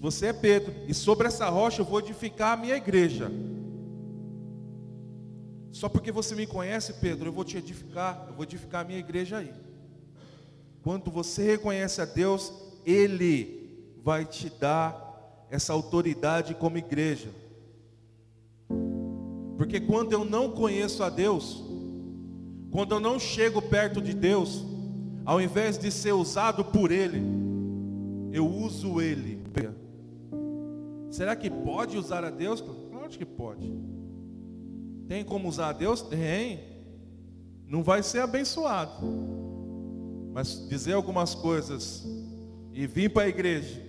Você 0.00 0.26
é 0.26 0.32
Pedro, 0.32 0.74
e 0.88 0.94
sobre 0.94 1.28
essa 1.28 1.48
rocha 1.48 1.80
eu 1.80 1.84
vou 1.84 2.00
edificar 2.00 2.54
a 2.54 2.60
minha 2.60 2.76
igreja. 2.76 3.30
Só 5.70 5.88
porque 5.88 6.10
você 6.10 6.34
me 6.34 6.46
conhece, 6.46 6.94
Pedro, 6.94 7.28
eu 7.28 7.32
vou 7.32 7.44
te 7.44 7.56
edificar, 7.56 8.26
eu 8.28 8.34
vou 8.34 8.42
edificar 8.42 8.82
a 8.82 8.84
minha 8.84 8.98
igreja 8.98 9.38
aí. 9.38 9.52
Quando 10.82 11.10
você 11.10 11.42
reconhece 11.44 12.00
a 12.00 12.04
Deus, 12.04 12.52
Ele 12.84 13.94
vai 14.02 14.24
te 14.24 14.50
dar 14.50 15.46
essa 15.48 15.72
autoridade 15.72 16.54
como 16.54 16.78
igreja. 16.78 17.30
Porque 19.56 19.80
quando 19.80 20.12
eu 20.12 20.24
não 20.24 20.50
conheço 20.50 21.04
a 21.04 21.08
Deus, 21.08 21.62
quando 22.72 22.94
eu 22.94 23.00
não 23.00 23.18
chego 23.18 23.62
perto 23.62 24.02
de 24.02 24.12
Deus, 24.12 24.64
ao 25.24 25.40
invés 25.40 25.78
de 25.78 25.92
ser 25.92 26.12
usado 26.12 26.64
por 26.64 26.90
Ele, 26.90 27.22
eu 28.32 28.48
uso 28.48 29.00
Ele. 29.00 29.42
Será 31.10 31.36
que 31.36 31.50
pode 31.50 31.98
usar 31.98 32.24
a 32.24 32.30
Deus? 32.30 32.62
Claro 32.62 33.10
que 33.10 33.26
pode. 33.26 33.70
Tem 35.06 35.22
como 35.22 35.48
usar 35.48 35.68
a 35.68 35.72
Deus? 35.72 36.00
Tem. 36.00 36.60
Não 37.68 37.82
vai 37.82 38.02
ser 38.02 38.20
abençoado. 38.20 39.06
Mas 40.32 40.66
dizer 40.68 40.94
algumas 40.94 41.34
coisas 41.34 42.06
e 42.72 42.86
vir 42.86 43.12
para 43.12 43.24
a 43.24 43.28
igreja, 43.28 43.82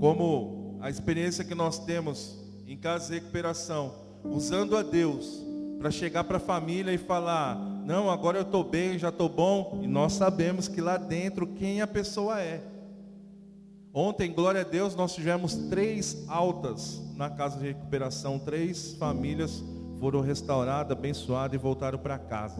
como 0.00 0.78
a 0.80 0.88
experiência 0.88 1.44
que 1.44 1.54
nós 1.54 1.78
temos 1.78 2.42
em 2.66 2.76
casa 2.78 3.08
de 3.08 3.20
recuperação, 3.20 3.94
usando 4.24 4.74
a 4.74 4.82
Deus 4.82 5.44
para 5.78 5.90
chegar 5.90 6.24
para 6.24 6.38
a 6.38 6.40
família 6.40 6.94
e 6.94 6.98
falar: 6.98 7.56
não, 7.84 8.10
agora 8.10 8.38
eu 8.38 8.42
estou 8.42 8.64
bem, 8.64 8.98
já 8.98 9.10
estou 9.10 9.28
bom, 9.28 9.80
e 9.82 9.86
nós 9.86 10.14
sabemos 10.14 10.66
que 10.68 10.80
lá 10.80 10.96
dentro 10.96 11.46
quem 11.46 11.82
a 11.82 11.86
pessoa 11.86 12.40
é. 12.40 12.71
Ontem, 13.94 14.32
glória 14.32 14.62
a 14.62 14.64
Deus, 14.64 14.94
nós 14.94 15.14
tivemos 15.14 15.54
três 15.68 16.24
altas 16.26 17.02
na 17.14 17.28
casa 17.28 17.58
de 17.58 17.66
recuperação, 17.66 18.38
três 18.38 18.94
famílias 18.94 19.62
foram 20.00 20.22
restauradas, 20.22 20.96
abençoadas 20.96 21.54
e 21.54 21.62
voltaram 21.62 21.98
para 21.98 22.18
casa. 22.18 22.56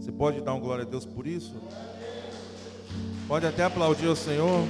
Você 0.00 0.10
pode 0.10 0.40
dar 0.40 0.54
um 0.54 0.60
glória 0.60 0.82
a 0.82 0.88
Deus 0.88 1.04
por 1.04 1.26
isso? 1.26 1.54
Pode 3.28 3.46
até 3.46 3.64
aplaudir 3.64 4.06
o 4.06 4.16
Senhor. 4.16 4.66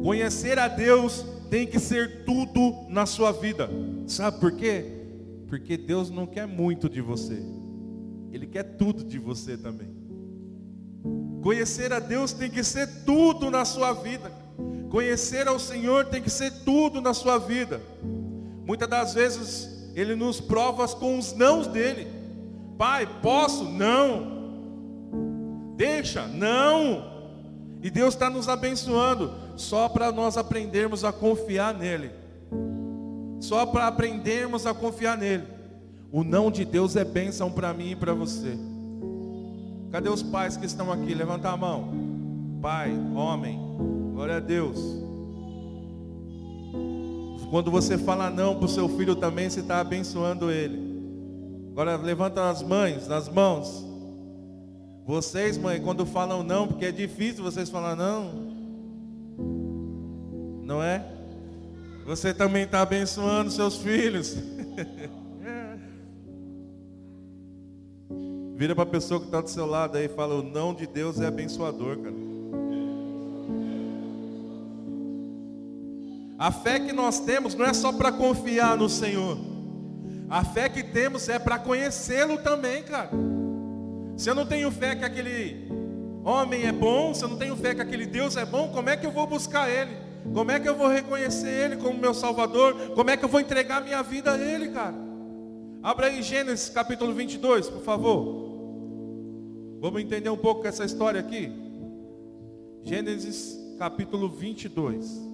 Conhecer 0.00 0.60
a 0.60 0.68
Deus 0.68 1.26
tem 1.50 1.66
que 1.66 1.80
ser 1.80 2.24
tudo 2.24 2.86
na 2.88 3.04
sua 3.04 3.32
vida. 3.32 3.68
Sabe 4.06 4.38
por 4.38 4.52
quê? 4.52 4.92
Porque 5.48 5.76
Deus 5.76 6.08
não 6.08 6.24
quer 6.24 6.46
muito 6.46 6.88
de 6.88 7.00
você. 7.00 7.42
Ele 8.30 8.46
quer 8.46 8.62
tudo 8.62 9.02
de 9.02 9.18
você 9.18 9.56
também. 9.56 9.95
Conhecer 11.46 11.92
a 11.92 12.00
Deus 12.00 12.32
tem 12.32 12.50
que 12.50 12.64
ser 12.64 12.88
tudo 13.04 13.52
na 13.52 13.64
sua 13.64 13.92
vida. 13.92 14.32
Conhecer 14.90 15.46
ao 15.46 15.60
Senhor 15.60 16.06
tem 16.06 16.20
que 16.20 16.28
ser 16.28 16.50
tudo 16.64 17.00
na 17.00 17.14
sua 17.14 17.38
vida. 17.38 17.80
Muitas 18.66 18.88
das 18.88 19.14
vezes 19.14 19.92
Ele 19.94 20.16
nos 20.16 20.40
prova 20.40 20.88
com 20.88 21.16
os 21.16 21.32
nãos 21.34 21.68
dele. 21.68 22.08
Pai, 22.76 23.08
posso? 23.22 23.62
Não. 23.62 24.26
Deixa? 25.76 26.26
Não. 26.26 27.38
E 27.80 27.90
Deus 27.90 28.14
está 28.14 28.28
nos 28.28 28.48
abençoando 28.48 29.32
só 29.54 29.88
para 29.88 30.10
nós 30.10 30.36
aprendermos 30.36 31.04
a 31.04 31.12
confiar 31.12 31.72
nele. 31.72 32.10
Só 33.38 33.64
para 33.64 33.86
aprendermos 33.86 34.66
a 34.66 34.74
confiar 34.74 35.16
nele. 35.16 35.44
O 36.10 36.24
não 36.24 36.50
de 36.50 36.64
Deus 36.64 36.96
é 36.96 37.04
bênção 37.04 37.52
para 37.52 37.72
mim 37.72 37.92
e 37.92 37.96
para 37.96 38.14
você. 38.14 38.58
Cadê 39.96 40.10
os 40.10 40.22
pais 40.22 40.58
que 40.58 40.66
estão 40.66 40.92
aqui? 40.92 41.14
Levanta 41.14 41.48
a 41.48 41.56
mão. 41.56 41.88
Pai, 42.60 42.92
homem, 43.14 43.58
glória 44.12 44.36
a 44.36 44.40
Deus. 44.40 44.78
Quando 47.48 47.70
você 47.70 47.96
fala 47.96 48.28
não 48.28 48.56
para 48.56 48.66
o 48.66 48.68
seu 48.68 48.90
filho 48.90 49.16
também, 49.16 49.48
você 49.48 49.60
está 49.60 49.80
abençoando 49.80 50.50
ele. 50.50 50.78
Agora 51.70 51.96
levanta 51.96 52.50
as 52.50 52.62
mães, 52.62 53.08
nas 53.08 53.26
mãos. 53.26 53.86
Vocês, 55.06 55.56
mãe, 55.56 55.80
quando 55.80 56.04
falam 56.04 56.42
não, 56.42 56.68
porque 56.68 56.84
é 56.84 56.92
difícil 56.92 57.42
vocês 57.42 57.70
falar 57.70 57.96
não, 57.96 58.30
não 60.62 60.82
é? 60.82 61.06
Você 62.04 62.34
também 62.34 62.64
está 62.64 62.82
abençoando 62.82 63.50
seus 63.50 63.78
filhos. 63.78 64.36
Vira 68.56 68.74
para 68.74 68.84
a 68.84 68.86
pessoa 68.86 69.20
que 69.20 69.26
está 69.26 69.42
do 69.42 69.50
seu 69.50 69.66
lado 69.66 69.98
aí 69.98 70.06
e 70.06 70.08
fala: 70.08 70.36
o 70.36 70.42
não 70.42 70.72
de 70.72 70.86
Deus 70.86 71.20
é 71.20 71.26
abençoador, 71.26 71.98
cara. 71.98 72.16
A 76.38 76.50
fé 76.50 76.80
que 76.80 76.90
nós 76.90 77.20
temos 77.20 77.54
não 77.54 77.66
é 77.66 77.74
só 77.74 77.92
para 77.92 78.10
confiar 78.10 78.74
no 78.78 78.88
Senhor. 78.88 79.36
A 80.30 80.42
fé 80.42 80.70
que 80.70 80.82
temos 80.82 81.28
é 81.28 81.38
para 81.38 81.58
conhecê-lo 81.58 82.38
também, 82.38 82.82
cara. 82.82 83.10
Se 84.16 84.30
eu 84.30 84.34
não 84.34 84.46
tenho 84.46 84.70
fé 84.70 84.96
que 84.96 85.04
aquele 85.04 85.68
homem 86.24 86.64
é 86.64 86.72
bom, 86.72 87.12
se 87.12 87.22
eu 87.22 87.28
não 87.28 87.36
tenho 87.36 87.56
fé 87.56 87.74
que 87.74 87.82
aquele 87.82 88.06
Deus 88.06 88.38
é 88.38 88.46
bom, 88.46 88.70
como 88.70 88.88
é 88.88 88.96
que 88.96 89.06
eu 89.06 89.12
vou 89.12 89.26
buscar 89.26 89.68
Ele? 89.68 89.94
Como 90.32 90.50
é 90.50 90.58
que 90.58 90.68
eu 90.68 90.74
vou 90.74 90.88
reconhecer 90.88 91.48
Ele 91.48 91.76
como 91.76 91.98
meu 91.98 92.14
Salvador? 92.14 92.92
Como 92.94 93.10
é 93.10 93.18
que 93.18 93.24
eu 93.24 93.28
vou 93.28 93.38
entregar 93.38 93.82
minha 93.82 94.02
vida 94.02 94.32
a 94.32 94.38
Ele, 94.38 94.70
cara? 94.70 94.94
Abra 95.82 96.06
aí 96.06 96.22
Gênesis 96.22 96.70
capítulo 96.70 97.12
22, 97.12 97.68
por 97.68 97.82
favor. 97.82 98.45
Vamos 99.86 100.02
entender 100.02 100.28
um 100.30 100.36
pouco 100.36 100.66
essa 100.66 100.84
história 100.84 101.20
aqui? 101.20 101.48
Gênesis 102.82 103.56
capítulo 103.78 104.28
22. 104.28 105.24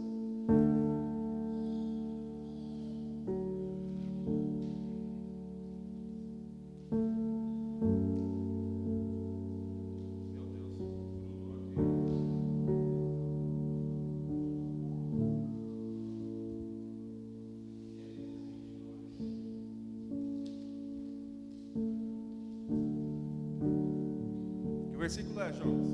Versículo 25.03 25.41
é, 25.41 25.53
Jonas? 25.53 25.91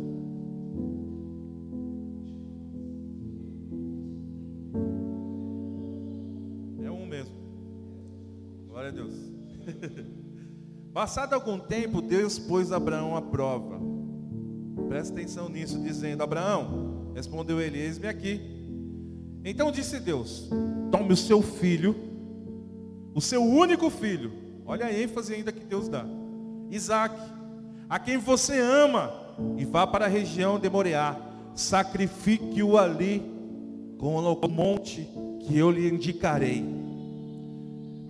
É 6.85 6.91
um 6.91 7.07
mesmo. 7.07 7.35
Glória 8.69 8.91
a 8.91 8.93
Deus. 8.93 9.15
Passado 10.93 11.33
algum 11.33 11.59
tempo, 11.59 12.03
Deus 12.03 12.39
pôs 12.39 12.71
Abraão 12.71 13.17
à 13.17 13.23
prova. 13.23 13.81
Presta 14.89 15.15
atenção 15.15 15.49
nisso, 15.49 15.83
dizendo: 15.83 16.23
Abraão, 16.23 17.13
respondeu 17.15 17.63
ele: 17.63 17.79
Eis-me 17.79 18.09
aqui. 18.09 18.43
Então 19.43 19.73
disse 19.73 20.01
Deus: 20.01 20.51
Tome 20.91 21.15
o 21.15 21.17
seu 21.17 21.41
filho, 21.41 21.97
o 23.15 23.23
seu 23.23 23.43
único 23.43 23.89
filho. 23.89 24.31
Olha 24.67 24.85
a 24.85 24.93
ênfase 24.93 25.33
ainda 25.33 25.51
que 25.51 25.65
Deus 25.65 25.89
dá. 25.89 26.05
Isaac 26.71 27.38
a 27.89 27.99
quem 27.99 28.19
você 28.19 28.59
ama, 28.61 29.13
e 29.57 29.65
vá 29.65 29.87
para 29.87 30.05
a 30.05 30.09
região 30.09 30.59
de 30.59 30.69
sacrifique-o 31.55 32.77
ali 32.77 33.23
com 33.99 34.17
o 34.17 34.49
monte 34.49 35.09
que 35.41 35.57
eu 35.57 35.71
lhe 35.71 35.89
indicarei. 35.89 36.65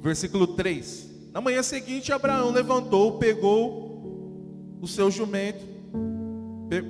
Versículo 0.01 0.49
3. 0.49 1.09
Na 1.33 1.41
manhã 1.41 1.63
seguinte, 1.63 2.13
Abraão 2.13 2.51
levantou, 2.51 3.19
pegou 3.19 4.79
o 4.81 4.89
seu 4.89 5.11
jumento, 5.11 5.65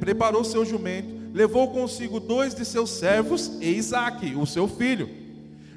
preparou 0.00 0.42
o 0.42 0.44
seu 0.44 0.64
jumento, 0.64 1.08
levou 1.32 1.68
consigo 1.68 2.18
dois 2.18 2.54
de 2.54 2.64
seus 2.64 2.90
servos 2.90 3.58
e 3.60 3.76
Isaque, 3.76 4.34
o 4.34 4.46
seu 4.46 4.66
filho. 4.66 5.08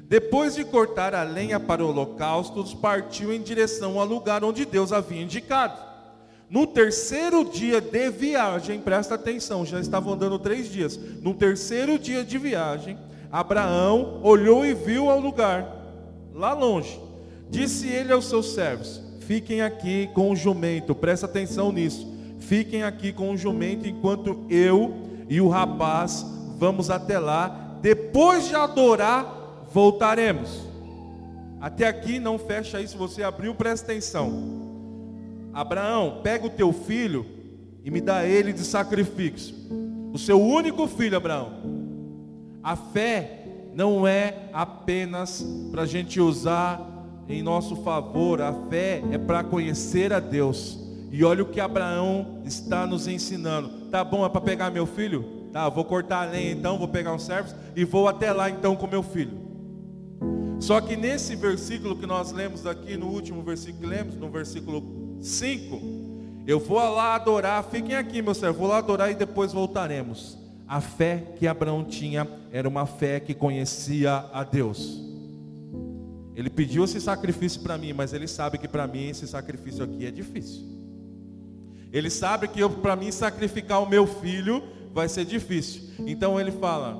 Depois 0.08 0.54
de 0.54 0.64
cortar 0.64 1.14
a 1.14 1.22
lenha 1.22 1.58
para 1.58 1.84
o 1.84 1.88
holocausto, 1.88 2.64
partiu 2.78 3.32
em 3.32 3.40
direção 3.40 3.98
ao 3.98 4.06
lugar 4.06 4.44
onde 4.44 4.64
Deus 4.64 4.92
havia 4.92 5.22
indicado. 5.22 5.91
No 6.52 6.66
terceiro 6.66 7.46
dia 7.46 7.80
de 7.80 8.10
viagem, 8.10 8.78
presta 8.78 9.14
atenção, 9.14 9.64
já 9.64 9.80
estavam 9.80 10.12
andando 10.12 10.38
três 10.38 10.70
dias. 10.70 11.00
No 11.22 11.32
terceiro 11.32 11.98
dia 11.98 12.22
de 12.22 12.36
viagem, 12.36 12.98
Abraão 13.32 14.20
olhou 14.22 14.62
e 14.62 14.74
viu 14.74 15.08
ao 15.08 15.18
lugar, 15.18 15.66
lá 16.34 16.52
longe. 16.52 17.00
Disse 17.48 17.88
ele 17.88 18.12
aos 18.12 18.26
seus 18.26 18.52
servos: 18.52 19.00
Fiquem 19.20 19.62
aqui 19.62 20.10
com 20.12 20.30
o 20.30 20.36
jumento, 20.36 20.94
presta 20.94 21.24
atenção 21.24 21.72
nisso. 21.72 22.06
Fiquem 22.38 22.82
aqui 22.82 23.14
com 23.14 23.30
o 23.30 23.36
jumento 23.36 23.88
enquanto 23.88 24.44
eu 24.50 24.94
e 25.30 25.40
o 25.40 25.48
rapaz 25.48 26.22
vamos 26.58 26.90
até 26.90 27.18
lá. 27.18 27.78
Depois 27.80 28.46
de 28.46 28.54
adorar, 28.54 29.64
voltaremos. 29.72 30.66
Até 31.58 31.86
aqui 31.86 32.18
não 32.18 32.38
fecha 32.38 32.78
isso, 32.78 32.98
você 32.98 33.22
abriu, 33.22 33.54
presta 33.54 33.90
atenção. 33.90 34.61
Abraão, 35.52 36.20
pega 36.22 36.46
o 36.46 36.50
teu 36.50 36.72
filho 36.72 37.26
e 37.84 37.90
me 37.90 38.00
dá 38.00 38.24
ele 38.24 38.52
de 38.52 38.64
sacrifício. 38.64 39.54
O 40.12 40.18
seu 40.18 40.40
único 40.40 40.86
filho, 40.86 41.16
Abraão. 41.16 41.52
A 42.62 42.76
fé 42.76 43.46
não 43.74 44.06
é 44.06 44.48
apenas 44.52 45.44
para 45.70 45.82
a 45.82 45.86
gente 45.86 46.20
usar 46.20 46.88
em 47.28 47.42
nosso 47.42 47.76
favor, 47.76 48.40
a 48.42 48.52
fé 48.68 49.02
é 49.10 49.18
para 49.18 49.42
conhecer 49.42 50.12
a 50.12 50.20
Deus. 50.20 50.78
E 51.10 51.24
olha 51.24 51.42
o 51.42 51.46
que 51.46 51.60
Abraão 51.60 52.42
está 52.44 52.86
nos 52.86 53.06
ensinando. 53.06 53.68
Tá 53.90 54.02
bom, 54.02 54.24
é 54.24 54.28
para 54.28 54.40
pegar 54.40 54.70
meu 54.70 54.86
filho? 54.86 55.42
Tá, 55.52 55.68
vou 55.68 55.84
cortar 55.84 56.26
a 56.26 56.30
lenha 56.30 56.52
então, 56.52 56.78
vou 56.78 56.88
pegar 56.88 57.12
um 57.12 57.18
servos 57.18 57.54
e 57.76 57.84
vou 57.84 58.08
até 58.08 58.32
lá 58.32 58.48
então 58.48 58.74
com 58.74 58.86
meu 58.86 59.02
filho. 59.02 59.42
Só 60.58 60.80
que 60.80 60.96
nesse 60.96 61.34
versículo 61.36 61.96
que 61.96 62.06
nós 62.06 62.32
lemos 62.32 62.66
aqui, 62.66 62.96
no 62.96 63.08
último 63.08 63.42
versículo 63.42 63.80
que 63.82 63.86
lemos, 63.86 64.16
no 64.16 64.30
versículo 64.30 65.01
5. 65.22 65.80
Eu 66.46 66.58
vou 66.58 66.78
lá 66.78 67.14
adorar, 67.14 67.62
fiquem 67.64 67.94
aqui, 67.94 68.20
meu 68.20 68.34
servo, 68.34 68.58
vou 68.58 68.68
lá 68.68 68.78
adorar 68.78 69.10
e 69.10 69.14
depois 69.14 69.52
voltaremos. 69.52 70.36
A 70.66 70.80
fé 70.80 71.22
que 71.36 71.46
Abraão 71.46 71.84
tinha 71.84 72.28
era 72.50 72.68
uma 72.68 72.84
fé 72.84 73.20
que 73.20 73.32
conhecia 73.32 74.26
a 74.32 74.42
Deus. 74.42 75.00
Ele 76.34 76.50
pediu 76.50 76.84
esse 76.84 77.00
sacrifício 77.00 77.60
para 77.60 77.78
mim, 77.78 77.92
mas 77.92 78.12
ele 78.12 78.26
sabe 78.26 78.58
que 78.58 78.66
para 78.66 78.86
mim 78.86 79.08
esse 79.08 79.28
sacrifício 79.28 79.84
aqui 79.84 80.06
é 80.06 80.10
difícil. 80.10 80.62
Ele 81.92 82.08
sabe 82.08 82.48
que 82.48 82.66
para 82.68 82.96
mim 82.96 83.12
sacrificar 83.12 83.82
o 83.82 83.88
meu 83.88 84.06
filho 84.06 84.62
vai 84.92 85.08
ser 85.08 85.24
difícil. 85.24 85.90
Então 86.06 86.40
ele 86.40 86.50
fala: 86.50 86.96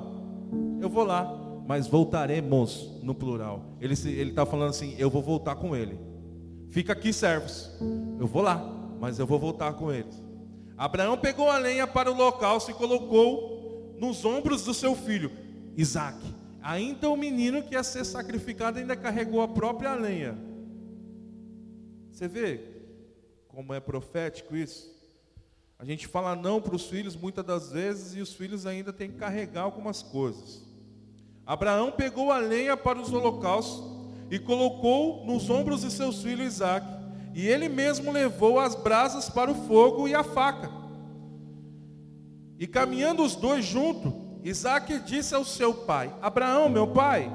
Eu 0.79 0.87
vou 0.87 1.03
lá, 1.03 1.35
mas 1.67 1.87
voltaremos 1.87 2.91
no 3.01 3.15
plural. 3.15 3.65
Ele 3.81 3.93
está 3.93 4.45
falando 4.45 4.69
assim: 4.69 4.95
Eu 4.97 5.09
vou 5.09 5.21
voltar 5.21 5.55
com 5.55 5.75
ele. 5.75 6.12
Fica 6.73 6.93
aqui, 6.93 7.13
servos. 7.13 7.69
Eu 8.19 8.25
vou 8.25 8.41
lá, 8.41 8.57
mas 8.99 9.19
eu 9.19 9.27
vou 9.27 9.37
voltar 9.37 9.73
com 9.73 9.93
eles. 9.93 10.19
Abraão 10.75 11.15
pegou 11.15 11.47
a 11.47 11.59
lenha 11.59 11.85
para 11.85 12.11
o 12.11 12.15
local, 12.15 12.59
se 12.59 12.73
colocou 12.73 13.95
nos 13.99 14.25
ombros 14.25 14.63
do 14.63 14.73
seu 14.73 14.95
filho, 14.95 15.31
Isaac. 15.77 16.17
Ainda 16.63 17.07
o 17.11 17.15
menino 17.15 17.61
que 17.61 17.75
ia 17.75 17.83
ser 17.83 18.03
sacrificado 18.03 18.79
ainda 18.79 18.95
carregou 18.95 19.43
a 19.43 19.47
própria 19.47 19.93
lenha. 19.93 20.35
Você 22.11 22.27
vê 22.27 22.59
como 23.49 23.71
é 23.71 23.79
profético 23.79 24.55
isso? 24.55 24.91
A 25.77 25.85
gente 25.85 26.07
fala 26.07 26.35
não 26.35 26.59
para 26.59 26.75
os 26.75 26.87
filhos 26.87 27.15
muitas 27.15 27.45
das 27.45 27.71
vezes 27.71 28.15
e 28.15 28.19
os 28.19 28.33
filhos 28.33 28.65
ainda 28.65 28.91
têm 28.91 29.11
que 29.11 29.17
carregar 29.17 29.61
algumas 29.61 30.01
coisas. 30.01 30.65
Abraão 31.45 31.91
pegou 31.91 32.31
a 32.31 32.39
lenha 32.39 32.75
para 32.75 32.99
os 32.99 33.13
holocaustos 33.13 33.92
e 34.29 34.39
colocou 34.39 35.25
nos 35.25 35.49
ombros 35.49 35.81
de 35.81 35.91
seus 35.91 36.21
filhos 36.21 36.55
Isaac. 36.55 36.85
E 37.33 37.47
ele 37.47 37.67
mesmo 37.67 38.11
levou 38.11 38.59
as 38.59 38.75
brasas 38.75 39.29
para 39.29 39.51
o 39.51 39.55
fogo 39.55 40.07
e 40.07 40.13
a 40.13 40.23
faca. 40.23 40.69
E 42.59 42.67
caminhando 42.67 43.23
os 43.23 43.35
dois 43.35 43.65
juntos, 43.65 44.13
Isaac 44.43 44.99
disse 44.99 45.33
ao 45.33 45.43
seu 45.43 45.73
pai: 45.73 46.13
Abraão, 46.21 46.69
meu 46.69 46.87
pai? 46.87 47.31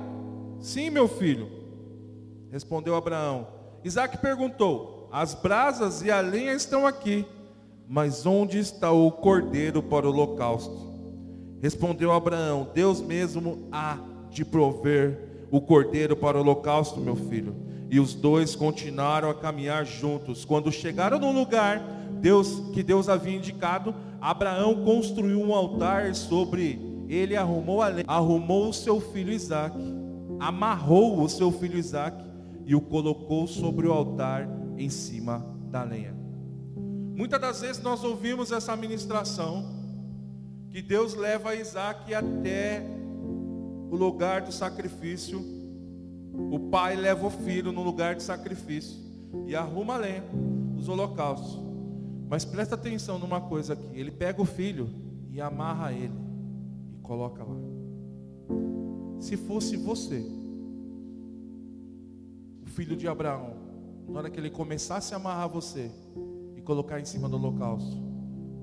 Sim, 0.60 0.90
meu 0.90 1.08
filho. 1.08 1.50
Respondeu 2.50 2.94
Abraão. 2.94 3.48
Isaac 3.84 4.18
perguntou: 4.18 5.08
As 5.12 5.34
brasas 5.34 6.02
e 6.02 6.10
a 6.10 6.20
lenha 6.20 6.52
estão 6.52 6.86
aqui, 6.86 7.26
mas 7.88 8.26
onde 8.26 8.58
está 8.58 8.92
o 8.92 9.10
cordeiro 9.10 9.82
para 9.82 10.06
o 10.06 10.10
holocausto? 10.10 10.88
Respondeu 11.60 12.12
Abraão: 12.12 12.70
Deus 12.72 13.00
mesmo 13.00 13.68
há 13.72 13.98
de 14.30 14.44
prover 14.44 15.27
o 15.50 15.60
cordeiro 15.60 16.16
para 16.16 16.36
o 16.36 16.40
holocausto, 16.40 17.00
meu 17.00 17.16
filho. 17.16 17.54
E 17.90 17.98
os 17.98 18.14
dois 18.14 18.54
continuaram 18.54 19.30
a 19.30 19.34
caminhar 19.34 19.84
juntos. 19.86 20.44
Quando 20.44 20.70
chegaram 20.70 21.18
no 21.18 21.32
lugar 21.32 21.80
Deus 22.20 22.60
que 22.74 22.82
Deus 22.82 23.08
havia 23.08 23.36
indicado, 23.36 23.94
Abraão 24.20 24.84
construiu 24.84 25.40
um 25.40 25.54
altar 25.54 26.14
sobre 26.14 26.88
ele 27.08 27.36
arrumou 27.36 27.80
a 27.80 27.88
arrumou 28.06 28.68
o 28.68 28.72
seu 28.72 29.00
filho 29.00 29.32
Isaac, 29.32 29.74
amarrou 30.38 31.22
o 31.22 31.28
seu 31.28 31.50
filho 31.50 31.78
Isaac 31.78 32.22
e 32.66 32.74
o 32.74 32.80
colocou 32.80 33.46
sobre 33.46 33.86
o 33.86 33.92
altar 33.92 34.46
em 34.76 34.90
cima 34.90 35.42
da 35.70 35.82
lenha. 35.82 36.14
Muitas 37.16 37.40
das 37.40 37.60
vezes 37.62 37.82
nós 37.82 38.04
ouvimos 38.04 38.52
essa 38.52 38.76
ministração 38.76 39.78
que 40.70 40.82
Deus 40.82 41.14
leva 41.14 41.54
Isaac 41.54 42.12
até 42.14 42.84
o 43.90 43.96
lugar 43.96 44.42
do 44.42 44.52
sacrifício. 44.52 45.40
O 46.50 46.58
pai 46.70 46.94
leva 46.94 47.26
o 47.26 47.30
filho 47.30 47.72
no 47.72 47.82
lugar 47.82 48.14
de 48.14 48.22
sacrifício 48.22 48.96
e 49.46 49.54
arruma 49.56 49.94
a 49.94 49.98
lenha, 49.98 50.24
os 50.76 50.88
holocaustos. 50.88 51.58
Mas 52.28 52.44
presta 52.44 52.74
atenção 52.74 53.18
numa 53.18 53.40
coisa 53.40 53.72
aqui: 53.72 53.88
ele 53.98 54.10
pega 54.10 54.40
o 54.40 54.44
filho 54.44 54.88
e 55.30 55.40
amarra 55.40 55.92
ele 55.92 56.14
e 56.92 57.00
coloca 57.00 57.42
lá. 57.42 57.56
Se 59.18 59.36
fosse 59.36 59.76
você, 59.76 60.24
o 62.62 62.66
filho 62.66 62.96
de 62.96 63.08
Abraão, 63.08 63.54
na 64.08 64.18
hora 64.20 64.30
que 64.30 64.38
ele 64.38 64.50
começasse 64.50 65.12
a 65.12 65.16
amarrar 65.16 65.48
você 65.48 65.90
e 66.56 66.60
colocar 66.62 67.00
em 67.00 67.04
cima 67.04 67.28
do 67.28 67.36
holocausto, 67.36 68.08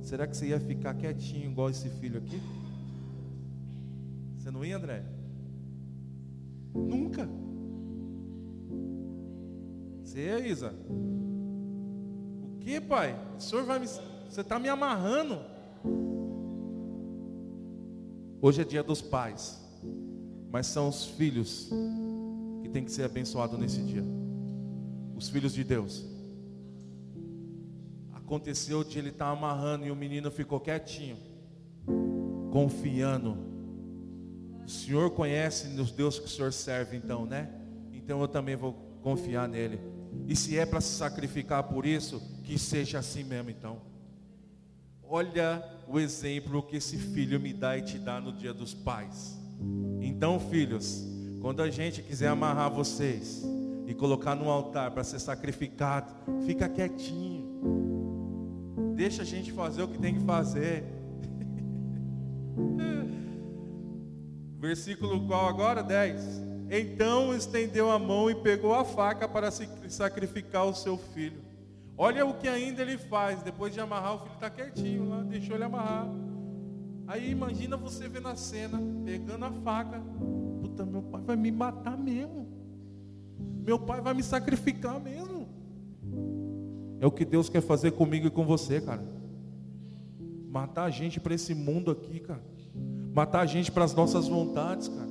Será 0.05 0.27
que 0.27 0.37
você 0.37 0.49
ia 0.49 0.59
ficar 0.59 0.93
quietinho 0.93 1.49
igual 1.49 1.67
esse 1.71 1.89
filho 1.89 2.19
aqui? 2.19 2.39
Você 4.45 4.51
não 4.51 4.63
ia, 4.63 4.77
André? 4.77 5.03
Nunca. 6.71 7.27
Você 10.03 10.19
ia, 10.19 10.47
Isa? 10.47 10.71
O 12.53 12.59
que, 12.59 12.79
pai? 12.79 13.19
O 13.35 13.41
senhor 13.41 13.65
vai 13.65 13.79
me. 13.79 13.87
Você 13.87 14.41
está 14.41 14.59
me 14.59 14.69
amarrando. 14.69 15.39
Hoje 18.39 18.61
é 18.61 18.63
dia 18.63 18.83
dos 18.83 19.01
pais. 19.01 19.59
Mas 20.51 20.67
são 20.67 20.89
os 20.89 21.07
filhos 21.07 21.71
que 22.61 22.69
tem 22.69 22.85
que 22.85 22.91
ser 22.91 23.05
abençoados 23.05 23.57
nesse 23.57 23.81
dia. 23.81 24.03
Os 25.15 25.27
filhos 25.27 25.55
de 25.55 25.63
Deus. 25.63 26.05
Aconteceu 28.13 28.83
de 28.83 28.99
ele 28.99 29.09
estar 29.09 29.25
tá 29.25 29.31
amarrando 29.31 29.87
e 29.87 29.89
o 29.89 29.95
menino 29.95 30.29
ficou 30.29 30.59
quietinho, 30.59 31.17
confiando. 32.51 33.44
O 34.65 34.69
Senhor 34.69 35.11
conhece 35.11 35.67
os 35.79 35.91
Deus 35.91 36.17
que 36.17 36.25
o 36.25 36.29
Senhor 36.29 36.51
serve, 36.51 36.97
então, 36.97 37.25
né? 37.25 37.49
Então 37.93 38.19
eu 38.21 38.27
também 38.27 38.55
vou 38.55 38.73
confiar 39.01 39.47
nele. 39.47 39.79
E 40.27 40.35
se 40.35 40.57
é 40.57 40.65
para 40.65 40.81
se 40.81 40.95
sacrificar 40.95 41.63
por 41.63 41.85
isso, 41.85 42.21
que 42.43 42.57
seja 42.57 42.99
assim 42.99 43.23
mesmo, 43.23 43.51
então. 43.51 43.79
Olha 45.03 45.63
o 45.87 45.99
exemplo 45.99 46.63
que 46.63 46.77
esse 46.77 46.97
filho 46.97 47.39
me 47.39 47.53
dá 47.53 47.77
e 47.77 47.83
te 47.83 47.99
dá 47.99 48.19
no 48.19 48.33
dia 48.33 48.53
dos 48.53 48.73
pais. 48.73 49.39
Então, 50.01 50.39
filhos, 50.39 51.05
quando 51.41 51.61
a 51.61 51.69
gente 51.69 52.01
quiser 52.01 52.29
amarrar 52.29 52.71
vocês 52.71 53.43
e 53.85 53.93
colocar 53.93 54.33
no 54.33 54.49
altar 54.49 54.89
para 54.91 55.03
ser 55.03 55.19
sacrificado, 55.19 56.11
fica 56.45 56.67
quietinho. 56.67 57.45
Deixa 58.95 59.21
a 59.21 59.25
gente 59.25 59.51
fazer 59.51 59.83
o 59.83 59.87
que 59.87 59.99
tem 59.99 60.15
que 60.15 60.21
fazer. 60.21 60.83
Versículo 64.65 65.27
qual 65.27 65.47
agora? 65.47 65.83
10. 65.83 66.41
Então 66.71 67.35
estendeu 67.35 67.91
a 67.91 67.99
mão 67.99 68.31
e 68.31 68.35
pegou 68.35 68.73
a 68.73 68.83
faca 68.83 69.27
para 69.27 69.51
sacrificar 69.51 70.65
o 70.65 70.73
seu 70.73 70.97
filho. 70.97 71.39
Olha 71.95 72.25
o 72.25 72.33
que 72.33 72.47
ainda 72.47 72.81
ele 72.81 72.97
faz. 72.97 73.43
Depois 73.43 73.71
de 73.71 73.79
amarrar, 73.79 74.15
o 74.15 74.19
filho 74.21 74.33
está 74.33 74.49
quietinho 74.49 75.07
lá, 75.07 75.21
deixou 75.21 75.55
ele 75.55 75.65
amarrar. 75.65 76.07
Aí 77.07 77.29
imagina 77.29 77.77
você 77.77 78.09
vendo 78.09 78.27
a 78.27 78.35
cena, 78.35 78.81
pegando 79.05 79.45
a 79.45 79.51
faca. 79.51 80.01
Puta, 80.59 80.83
meu 80.83 81.03
pai 81.03 81.21
vai 81.21 81.35
me 81.35 81.51
matar 81.51 81.95
mesmo. 81.95 82.47
Meu 83.63 83.77
pai 83.77 84.01
vai 84.01 84.15
me 84.15 84.23
sacrificar 84.23 84.99
mesmo. 84.99 85.47
É 86.99 87.05
o 87.05 87.11
que 87.11 87.23
Deus 87.23 87.49
quer 87.49 87.61
fazer 87.61 87.91
comigo 87.91 88.25
e 88.25 88.31
com 88.31 88.43
você, 88.43 88.81
cara. 88.81 89.05
Matar 90.49 90.85
a 90.85 90.89
gente 90.89 91.19
para 91.19 91.35
esse 91.35 91.53
mundo 91.53 91.91
aqui, 91.91 92.19
cara. 92.19 92.54
Matar 93.15 93.39
a 93.39 93.45
gente 93.45 93.71
para 93.71 93.85
as 93.85 93.93
nossas 93.93 94.27
vontades, 94.27 94.89
cara. 94.89 95.07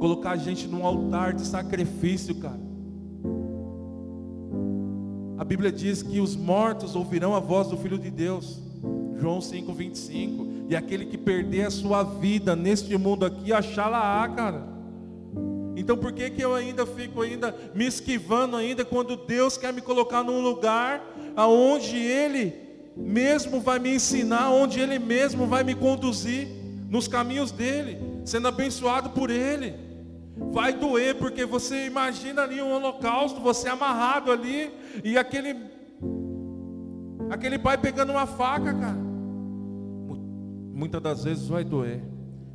Colocar 0.00 0.32
a 0.32 0.36
gente 0.36 0.66
num 0.66 0.84
altar 0.84 1.32
de 1.32 1.46
sacrifício, 1.46 2.34
cara. 2.34 2.58
A 5.38 5.44
Bíblia 5.44 5.70
diz 5.70 6.02
que 6.02 6.18
os 6.18 6.34
mortos 6.34 6.96
ouvirão 6.96 7.32
a 7.32 7.38
voz 7.38 7.68
do 7.68 7.76
Filho 7.76 7.96
de 7.96 8.10
Deus. 8.10 8.60
João 9.20 9.40
5:25. 9.40 10.66
E 10.68 10.74
aquele 10.74 11.06
que 11.06 11.16
perder 11.16 11.66
a 11.66 11.70
sua 11.70 12.02
vida 12.02 12.56
neste 12.56 12.98
mundo 12.98 13.24
aqui, 13.24 13.52
achá-la-á, 13.52 14.28
cara. 14.30 14.66
Então 15.76 15.96
por 15.96 16.10
que, 16.10 16.30
que 16.30 16.42
eu 16.42 16.56
ainda 16.56 16.84
fico 16.84 17.22
ainda 17.22 17.54
me 17.72 17.86
esquivando 17.86 18.56
ainda 18.56 18.84
quando 18.84 19.16
Deus 19.16 19.56
quer 19.56 19.72
me 19.72 19.80
colocar 19.80 20.24
num 20.24 20.40
lugar 20.40 21.04
aonde 21.36 21.96
Ele 21.98 22.52
mesmo 22.96 23.60
vai 23.60 23.78
me 23.78 23.94
ensinar, 23.94 24.50
onde 24.50 24.80
Ele 24.80 24.98
mesmo 24.98 25.46
vai 25.46 25.62
me 25.62 25.76
conduzir 25.76 26.63
nos 26.94 27.08
caminhos 27.08 27.50
dele, 27.50 27.98
sendo 28.24 28.46
abençoado 28.46 29.10
por 29.10 29.28
Ele. 29.28 29.74
Vai 30.52 30.72
doer, 30.72 31.16
porque 31.16 31.44
você 31.44 31.86
imagina 31.86 32.42
ali 32.42 32.62
um 32.62 32.72
holocausto, 32.72 33.40
você 33.40 33.68
amarrado 33.68 34.30
ali, 34.30 34.70
e 35.02 35.18
aquele, 35.18 35.56
aquele 37.28 37.58
pai 37.58 37.76
pegando 37.76 38.12
uma 38.12 38.26
faca, 38.26 38.72
cara. 38.72 38.96
Muitas 40.72 41.02
das 41.02 41.24
vezes 41.24 41.48
vai 41.48 41.64
doer. 41.64 42.00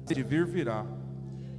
De 0.05 0.23
vir 0.23 0.45
virá. 0.45 0.85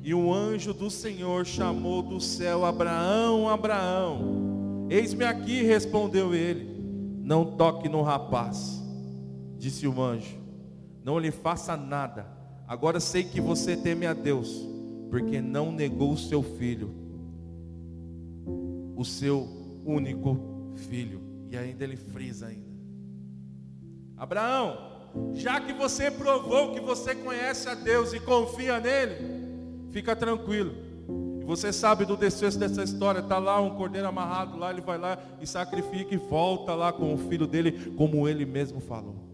E 0.03 0.15
um 0.15 0.33
anjo 0.33 0.73
do 0.73 0.91
Senhor 0.91 1.45
chamou 1.45 2.01
do 2.01 2.19
céu 2.19 2.65
Abraão, 2.65 3.47
Abraão. 3.47 4.87
Eis-me 4.89 5.27
aqui, 5.27 5.63
respondeu 5.63 6.35
ele. 6.35 6.67
Não 7.23 7.45
toque 7.45 7.91
no 7.91 8.01
rapaz, 8.01 8.83
disse 9.59 9.87
o 9.87 10.01
anjo. 10.01 10.39
Não 11.05 11.19
lhe 11.19 11.31
faça 11.31 11.77
nada. 11.77 12.40
Agora 12.71 13.01
sei 13.01 13.25
que 13.25 13.41
você 13.41 13.77
teme 13.77 14.07
a 14.07 14.13
Deus, 14.13 14.65
porque 15.11 15.41
não 15.41 15.73
negou 15.73 16.13
o 16.13 16.17
seu 16.17 16.41
filho, 16.41 16.95
o 18.95 19.05
seu 19.05 19.49
único 19.85 20.39
filho. 20.77 21.21
E 21.51 21.57
ainda 21.57 21.83
ele 21.83 21.97
frisa 21.97 22.47
ainda. 22.47 22.71
Abraão, 24.17 24.79
já 25.35 25.61
que 25.61 25.73
você 25.73 26.13
provou 26.13 26.73
que 26.73 26.81
você 26.81 27.17
conhece 27.17 27.69
a 27.69 27.75
Deus 27.75 28.13
e 28.13 28.21
confia 28.21 28.79
nele, 28.79 29.17
fica 29.91 30.15
tranquilo 30.15 30.91
você 31.51 31.73
sabe 31.73 32.05
do 32.05 32.17
desfecho 32.17 32.57
dessa 32.57 32.85
história, 32.85 33.19
está 33.19 33.37
lá 33.39 33.61
um 33.61 33.71
cordeiro 33.71 34.07
amarrado 34.07 34.57
lá, 34.57 34.71
ele 34.71 34.81
vai 34.81 34.97
lá 34.97 35.19
e 35.41 35.47
sacrifica 35.49 36.15
e 36.15 36.17
volta 36.17 36.77
lá 36.77 36.93
com 36.93 37.13
o 37.13 37.19
filho 37.19 37.45
dele, 37.45 37.93
como 37.97 38.29
ele 38.29 38.47
mesmo 38.47 38.81
falou. 38.81 39.30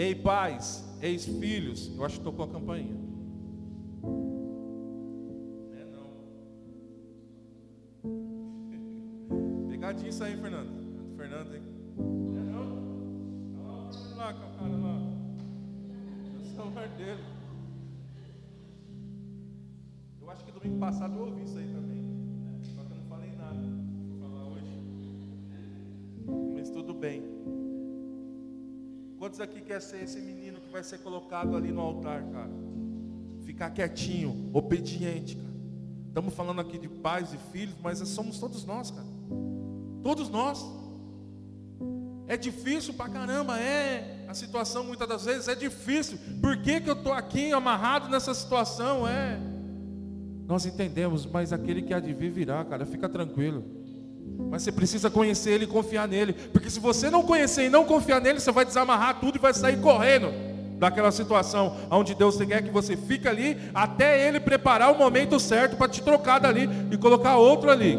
Ei 0.00 0.14
pais, 0.14 0.82
eis 1.02 1.26
filhos, 1.26 1.94
eu 1.94 2.02
acho 2.02 2.16
que 2.20 2.24
tocou 2.24 2.46
a 2.46 2.48
campainha. 2.48 2.96
É 5.74 5.84
não. 5.92 6.08
Pegadinho 9.68 10.08
isso 10.08 10.24
aí, 10.24 10.38
Fernando. 10.38 10.70
Fernando, 11.18 11.54
hein? 11.54 11.62
É 11.98 12.40
não? 12.50 12.80
Olha 13.62 14.16
lá, 14.16 14.30
a 14.30 14.32
cara 14.32 14.74
lá. 14.74 15.02
É 16.56 16.62
o 16.62 16.96
dele. 16.96 17.22
domingo 20.54 20.80
passado 20.80 21.14
eu 21.14 21.26
ouvi 21.26 21.42
isso 21.42 21.58
aí 21.58 21.66
também. 21.66 22.02
Só 22.74 22.82
que 22.84 22.92
eu 22.92 22.96
não 22.96 23.04
falei 23.04 23.32
nada. 23.36 23.68
Vou 24.08 24.30
falar 24.30 24.46
hoje. 24.46 24.80
Mas 26.54 26.70
tudo 26.70 26.94
bem. 26.94 27.39
Quantos 29.30 29.42
aqui 29.42 29.60
quer 29.60 29.80
ser 29.80 30.02
esse 30.02 30.18
menino 30.18 30.60
que 30.60 30.72
vai 30.72 30.82
ser 30.82 30.98
colocado 30.98 31.56
ali 31.56 31.70
no 31.70 31.80
altar, 31.80 32.20
cara? 32.32 32.50
Fica 33.44 33.68
ficar 33.68 33.70
quietinho, 33.70 34.50
obediente, 34.52 35.36
cara. 35.36 35.54
Estamos 36.08 36.34
falando 36.34 36.60
aqui 36.60 36.76
de 36.76 36.88
pais 36.88 37.32
e 37.32 37.38
filhos, 37.52 37.76
mas 37.80 38.00
somos 38.08 38.40
todos 38.40 38.64
nós, 38.64 38.90
cara. 38.90 39.06
Todos 40.02 40.28
nós. 40.28 40.66
É 42.26 42.36
difícil 42.36 42.92
pra 42.94 43.08
caramba, 43.08 43.56
é. 43.60 44.26
A 44.26 44.34
situação 44.34 44.82
muitas 44.82 45.08
das 45.08 45.24
vezes 45.24 45.46
é 45.46 45.54
difícil. 45.54 46.18
Por 46.40 46.60
que, 46.60 46.80
que 46.80 46.90
eu 46.90 46.94
estou 46.94 47.12
aqui 47.12 47.52
amarrado 47.52 48.08
nessa 48.08 48.34
situação? 48.34 49.06
É. 49.06 49.38
Nós 50.48 50.66
entendemos, 50.66 51.24
mas 51.24 51.52
aquele 51.52 51.82
que 51.82 51.94
há 51.94 52.00
de 52.00 52.12
vir 52.12 52.32
virá, 52.32 52.64
cara, 52.64 52.84
fica 52.84 53.08
tranquilo. 53.08 53.79
Mas 54.50 54.62
você 54.62 54.72
precisa 54.72 55.08
conhecer 55.08 55.50
ele 55.50 55.64
e 55.64 55.68
confiar 55.68 56.08
nele. 56.08 56.32
Porque 56.32 56.68
se 56.68 56.80
você 56.80 57.08
não 57.08 57.22
conhecer 57.22 57.66
e 57.66 57.68
não 57.68 57.84
confiar 57.84 58.20
nele, 58.20 58.40
você 58.40 58.50
vai 58.50 58.64
desamarrar 58.64 59.20
tudo 59.20 59.36
e 59.36 59.38
vai 59.38 59.54
sair 59.54 59.80
correndo 59.80 60.32
daquela 60.78 61.12
situação 61.12 61.76
onde 61.90 62.14
Deus 62.14 62.36
quer 62.38 62.62
que 62.62 62.70
você 62.70 62.96
fique 62.96 63.28
ali 63.28 63.56
até 63.74 64.26
ele 64.26 64.40
preparar 64.40 64.90
o 64.90 64.98
momento 64.98 65.38
certo 65.38 65.76
para 65.76 65.88
te 65.88 66.02
trocar 66.02 66.38
dali 66.38 66.68
e 66.90 66.96
colocar 66.96 67.36
outro 67.36 67.70
ali. 67.70 67.98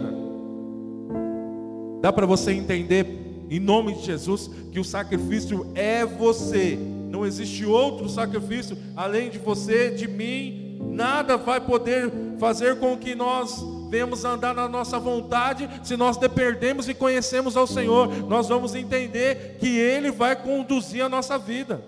Dá 2.01 2.11
para 2.11 2.25
você 2.25 2.51
entender 2.51 3.21
em 3.51 3.59
nome 3.59 3.93
de 3.93 4.05
Jesus, 4.05 4.49
que 4.71 4.79
o 4.79 4.83
sacrifício 4.83 5.67
é 5.75 6.03
você. 6.05 6.79
Não 7.09 7.25
existe 7.25 7.65
outro 7.65 8.09
sacrifício 8.09 8.77
além 8.95 9.29
de 9.29 9.37
você, 9.37 9.91
de 9.91 10.07
mim. 10.07 10.79
Nada 10.89 11.37
vai 11.37 11.61
poder 11.61 12.11
fazer 12.39 12.79
com 12.79 12.97
que 12.97 13.13
nós 13.13 13.61
venhamos 13.91 14.23
andar 14.23 14.55
na 14.55 14.69
nossa 14.69 14.97
vontade 14.97 15.69
se 15.83 15.97
nós 15.97 16.15
dependemos 16.15 16.87
e 16.87 16.93
conhecemos 16.93 17.57
ao 17.57 17.67
Senhor. 17.67 18.07
Nós 18.25 18.47
vamos 18.47 18.73
entender 18.73 19.57
que 19.59 19.67
Ele 19.67 20.09
vai 20.09 20.33
conduzir 20.33 21.03
a 21.03 21.09
nossa 21.09 21.37
vida. 21.37 21.83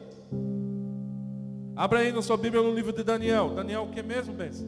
Abra 1.73 1.99
aí 1.99 2.11
na 2.11 2.21
sua 2.21 2.35
Bíblia 2.35 2.61
no 2.61 2.75
livro 2.75 2.91
de 2.91 3.05
Daniel. 3.05 3.51
Daniel 3.51 3.83
o 3.83 3.87
que 3.87 4.03
mesmo, 4.03 4.33
bênção? 4.33 4.67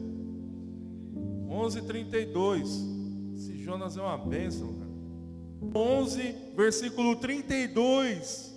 11:32. 1.46 3.36
Esse 3.36 3.62
Jonas 3.62 3.98
é 3.98 4.00
uma 4.00 4.16
bênção, 4.16 4.72
cara. 4.72 4.86
11, 5.74 6.34
versículo 6.56 7.16
32. 7.16 8.50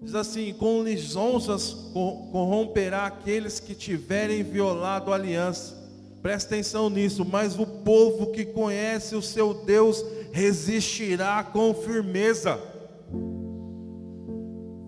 Diz 0.00 0.14
assim: 0.14 0.54
Com 0.54 0.84
lisonjas 0.84 1.72
corromperá 1.92 3.06
aqueles 3.06 3.58
que 3.58 3.74
tiverem 3.74 4.44
violado 4.44 5.12
a 5.12 5.16
aliança. 5.16 5.81
Presta 6.22 6.54
atenção 6.54 6.88
nisso, 6.88 7.24
mas 7.24 7.58
o 7.58 7.66
povo 7.66 8.28
que 8.28 8.44
conhece 8.44 9.16
o 9.16 9.22
seu 9.22 9.52
Deus 9.52 10.04
resistirá 10.30 11.42
com 11.42 11.74
firmeza. 11.74 12.58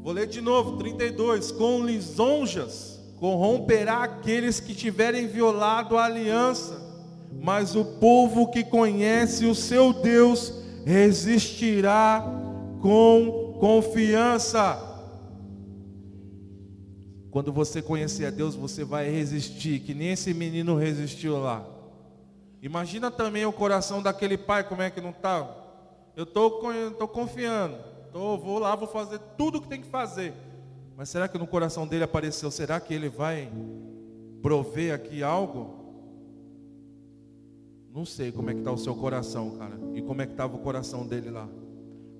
Vou 0.03 0.13
ler 0.13 0.29
de 0.29 0.41
novo, 0.41 0.77
32. 0.77 1.51
Com 1.53 1.85
lisonjas 1.85 2.95
corromperá 3.17 4.05
aqueles 4.05 4.61
que 4.61 4.75
tiverem 4.75 5.27
violado 5.27 5.97
a 5.97 6.05
aliança 6.05 6.85
mas 7.45 7.75
o 7.75 7.85
povo 7.85 8.51
que 8.51 8.65
conhece 8.65 9.45
o 9.45 9.55
seu 9.55 9.93
Deus 9.93 10.55
resistirá 10.87 12.25
com 12.81 13.59
confiança. 13.61 14.94
Quando 17.35 17.53
você 17.53 17.83
conhecer 17.83 18.27
a 18.27 18.31
Deus, 18.31 18.55
você 18.55 18.85
vai 18.85 19.11
resistir, 19.11 19.81
que 19.81 19.93
nem 19.93 20.13
esse 20.13 20.33
menino 20.33 20.77
resistiu 20.77 21.37
lá. 21.41 21.67
Imagina 22.63 23.11
também 23.11 23.45
o 23.45 23.53
coração 23.53 24.01
daquele 24.01 24.39
pai, 24.39 24.63
como 24.63 24.83
é 24.83 24.89
que 24.89 25.01
não 25.01 25.11
está? 25.11 25.53
Eu 26.15 26.23
estou 26.23 27.09
confiando, 27.09 27.77
tô, 28.13 28.39
vou 28.39 28.61
lá, 28.61 28.77
vou 28.77 28.87
fazer 28.87 29.19
tudo 29.37 29.59
o 29.59 29.61
que 29.61 29.67
tem 29.67 29.81
que 29.81 29.89
fazer. 29.89 30.33
Mas 30.97 31.09
será 31.09 31.27
que 31.27 31.37
no 31.37 31.45
coração 31.45 31.89
dele 31.89 32.05
apareceu? 32.05 32.53
Será 32.53 32.79
que 32.79 32.95
ele 32.95 33.09
vai 33.09 33.51
prover 34.41 34.95
aqui 34.95 35.21
algo? 35.21 35.75
Não 37.93 38.07
sei 38.07 38.31
como 38.31 38.49
é 38.51 38.53
que 38.53 38.61
está 38.61 38.71
o 38.71 38.79
seu 38.79 38.95
coração, 38.95 39.59
cara. 39.59 39.77
E 39.93 40.01
como 40.01 40.23
é 40.23 40.27
que 40.27 40.35
estava 40.35 40.55
o 40.55 40.61
coração 40.61 41.05
dele 41.05 41.31
lá. 41.31 41.49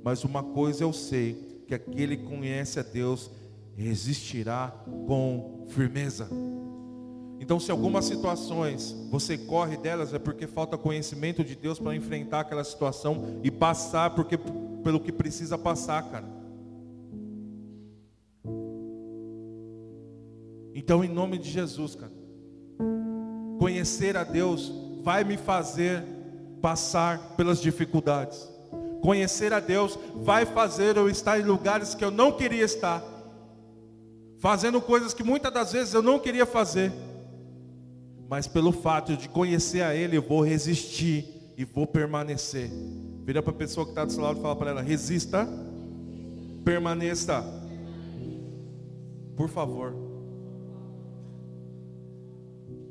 Mas 0.03 0.25
uma 0.25 0.43
coisa 0.43 0.83
eu 0.83 0.93
sei, 0.93 1.63
que 1.69 1.75
aquele 1.75 2.17
que 2.17 2.25
conhece 2.25 2.81
a 2.81 2.83
Deus 2.83 3.31
resistirá 3.77 4.73
com 5.07 5.67
firmeza. 5.69 6.29
Então, 7.41 7.61
se 7.61 7.71
algumas 7.71 8.05
situações 8.05 8.97
você 9.11 9.37
corre 9.37 9.77
delas, 9.77 10.15
é 10.15 10.19
porque 10.19 10.47
falta 10.47 10.79
conhecimento 10.79 11.45
de 11.45 11.55
Deus 11.55 11.79
para 11.79 11.95
enfrentar 11.95 12.41
aquela 12.41 12.65
situação 12.65 13.41
e 13.43 13.51
passar 13.51 14.15
porque, 14.15 14.39
pelo 14.83 15.01
que 15.01 15.13
precisa 15.13 15.59
passar, 15.59 16.03
cara. 16.11 16.27
Então, 20.75 21.05
em 21.05 21.09
nome 21.09 21.39
de 21.39 21.51
Jesus, 21.51 21.95
cara, 21.95 22.13
conhecer 23.59 24.17
a 24.17 24.25
Deus 24.25 24.73
vai 25.03 25.23
me 25.23 25.37
fazer 25.37 26.03
passar 26.61 27.37
pelas 27.37 27.61
dificuldades. 27.61 28.49
Conhecer 29.03 29.53
a 29.53 29.61
Deus 29.61 29.99
vai 30.15 30.47
fazer 30.47 30.97
eu 30.97 31.11
estar 31.11 31.39
em 31.39 31.43
lugares 31.43 31.95
que 31.95 32.03
eu 32.03 32.11
não 32.11 32.33
queria 32.33 32.65
estar, 32.65 33.03
fazendo 34.45 34.79
coisas 34.79 35.15
que 35.15 35.25
muitas 35.25 35.51
das 35.51 35.73
vezes 35.73 35.95
eu 35.95 36.03
não 36.03 36.19
queria 36.19 36.45
fazer, 36.45 36.93
mas 38.29 38.47
pelo 38.47 38.73
fato 38.73 39.17
de 39.17 39.27
conhecer 39.27 39.81
a 39.81 39.95
Ele, 39.95 40.19
eu 40.19 40.23
vou 40.23 40.45
resistir 40.45 41.25
e 41.57 41.65
vou 41.65 41.87
permanecer. 41.87 42.71
Vira 43.25 43.43
para 43.43 43.53
a 43.53 43.57
pessoa 43.57 43.87
que 43.87 43.93
está 43.93 44.05
do 44.05 44.13
seu 44.13 44.23
lado 44.23 44.39
e 44.39 44.43
fala 44.43 44.55
para 44.55 44.71
ela: 44.73 44.83
resista, 44.83 45.49
permaneça. 46.63 47.43
Por 49.35 49.49
favor. 49.49 49.95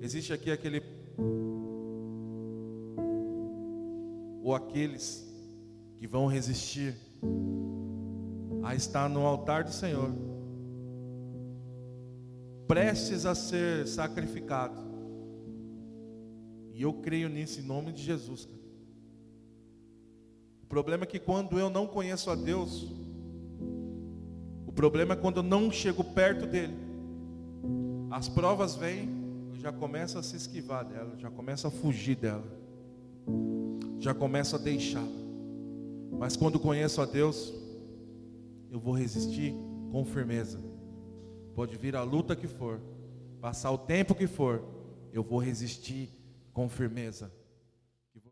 Existe 0.02 0.34
aqui 0.34 0.50
aquele 0.50 0.82
ou 4.42 4.56
aqueles 4.56 5.24
que 6.00 6.08
vão 6.08 6.26
resistir 6.26 6.96
a 8.63 8.74
estar 8.74 9.08
no 9.08 9.24
altar 9.24 9.63
do 9.63 9.72
Senhor, 9.72 10.33
prestes 12.67 13.26
a 13.26 13.36
ser 13.36 13.88
sacrificado. 13.88 14.82
E 16.73 16.82
eu 16.82 16.93
creio 16.93 17.30
nisso 17.30 17.60
em 17.60 17.63
nome 17.63 17.91
de 17.91 18.02
Jesus. 18.02 18.45
Cara. 18.45 18.60
O 20.63 20.65
problema 20.65 21.04
é 21.04 21.08
que 21.08 21.19
quando 21.19 21.60
eu 21.60 21.69
não 21.69 21.86
conheço 21.86 22.30
a 22.32 22.36
Deus, 22.36 22.91
o 24.65 24.71
problema 24.71 25.13
é 25.13 25.17
quando 25.17 25.38
eu 25.38 25.43
não 25.43 25.71
chego 25.71 26.04
perto 26.04 26.47
dele. 26.47 26.76
As 28.10 28.28
provas 28.28 28.76
vêm, 28.76 29.10
eu 29.54 29.60
já 29.60 29.71
começo 29.71 30.17
a 30.17 30.23
se 30.23 30.36
esquivar 30.36 30.84
dela, 30.86 31.15
já 31.17 31.30
começo 31.30 31.67
a 31.67 31.71
fugir 31.71 32.15
dela 32.15 32.63
já 34.04 34.13
começo 34.13 34.56
a 34.58 34.60
deixar. 34.60 35.08
Mas 36.12 36.36
quando 36.36 36.60
conheço 36.60 37.02
a 37.02 37.06
Deus, 37.06 37.54
eu 38.69 38.78
vou 38.78 38.93
resistir 38.93 39.56
com 39.91 40.04
firmeza. 40.04 40.60
Pode 41.56 41.78
vir 41.78 41.96
a 41.96 42.04
luta 42.04 42.36
que 42.36 42.48
for, 42.48 42.80
passar 43.39 43.72
o 43.72 43.78
tempo 43.78 44.16
que 44.16 44.28
for, 44.28 44.63
eu 45.12 45.24
vou 45.24 45.39
resistir 45.39 46.10
com 46.52 46.68
firmeza. 46.68 47.32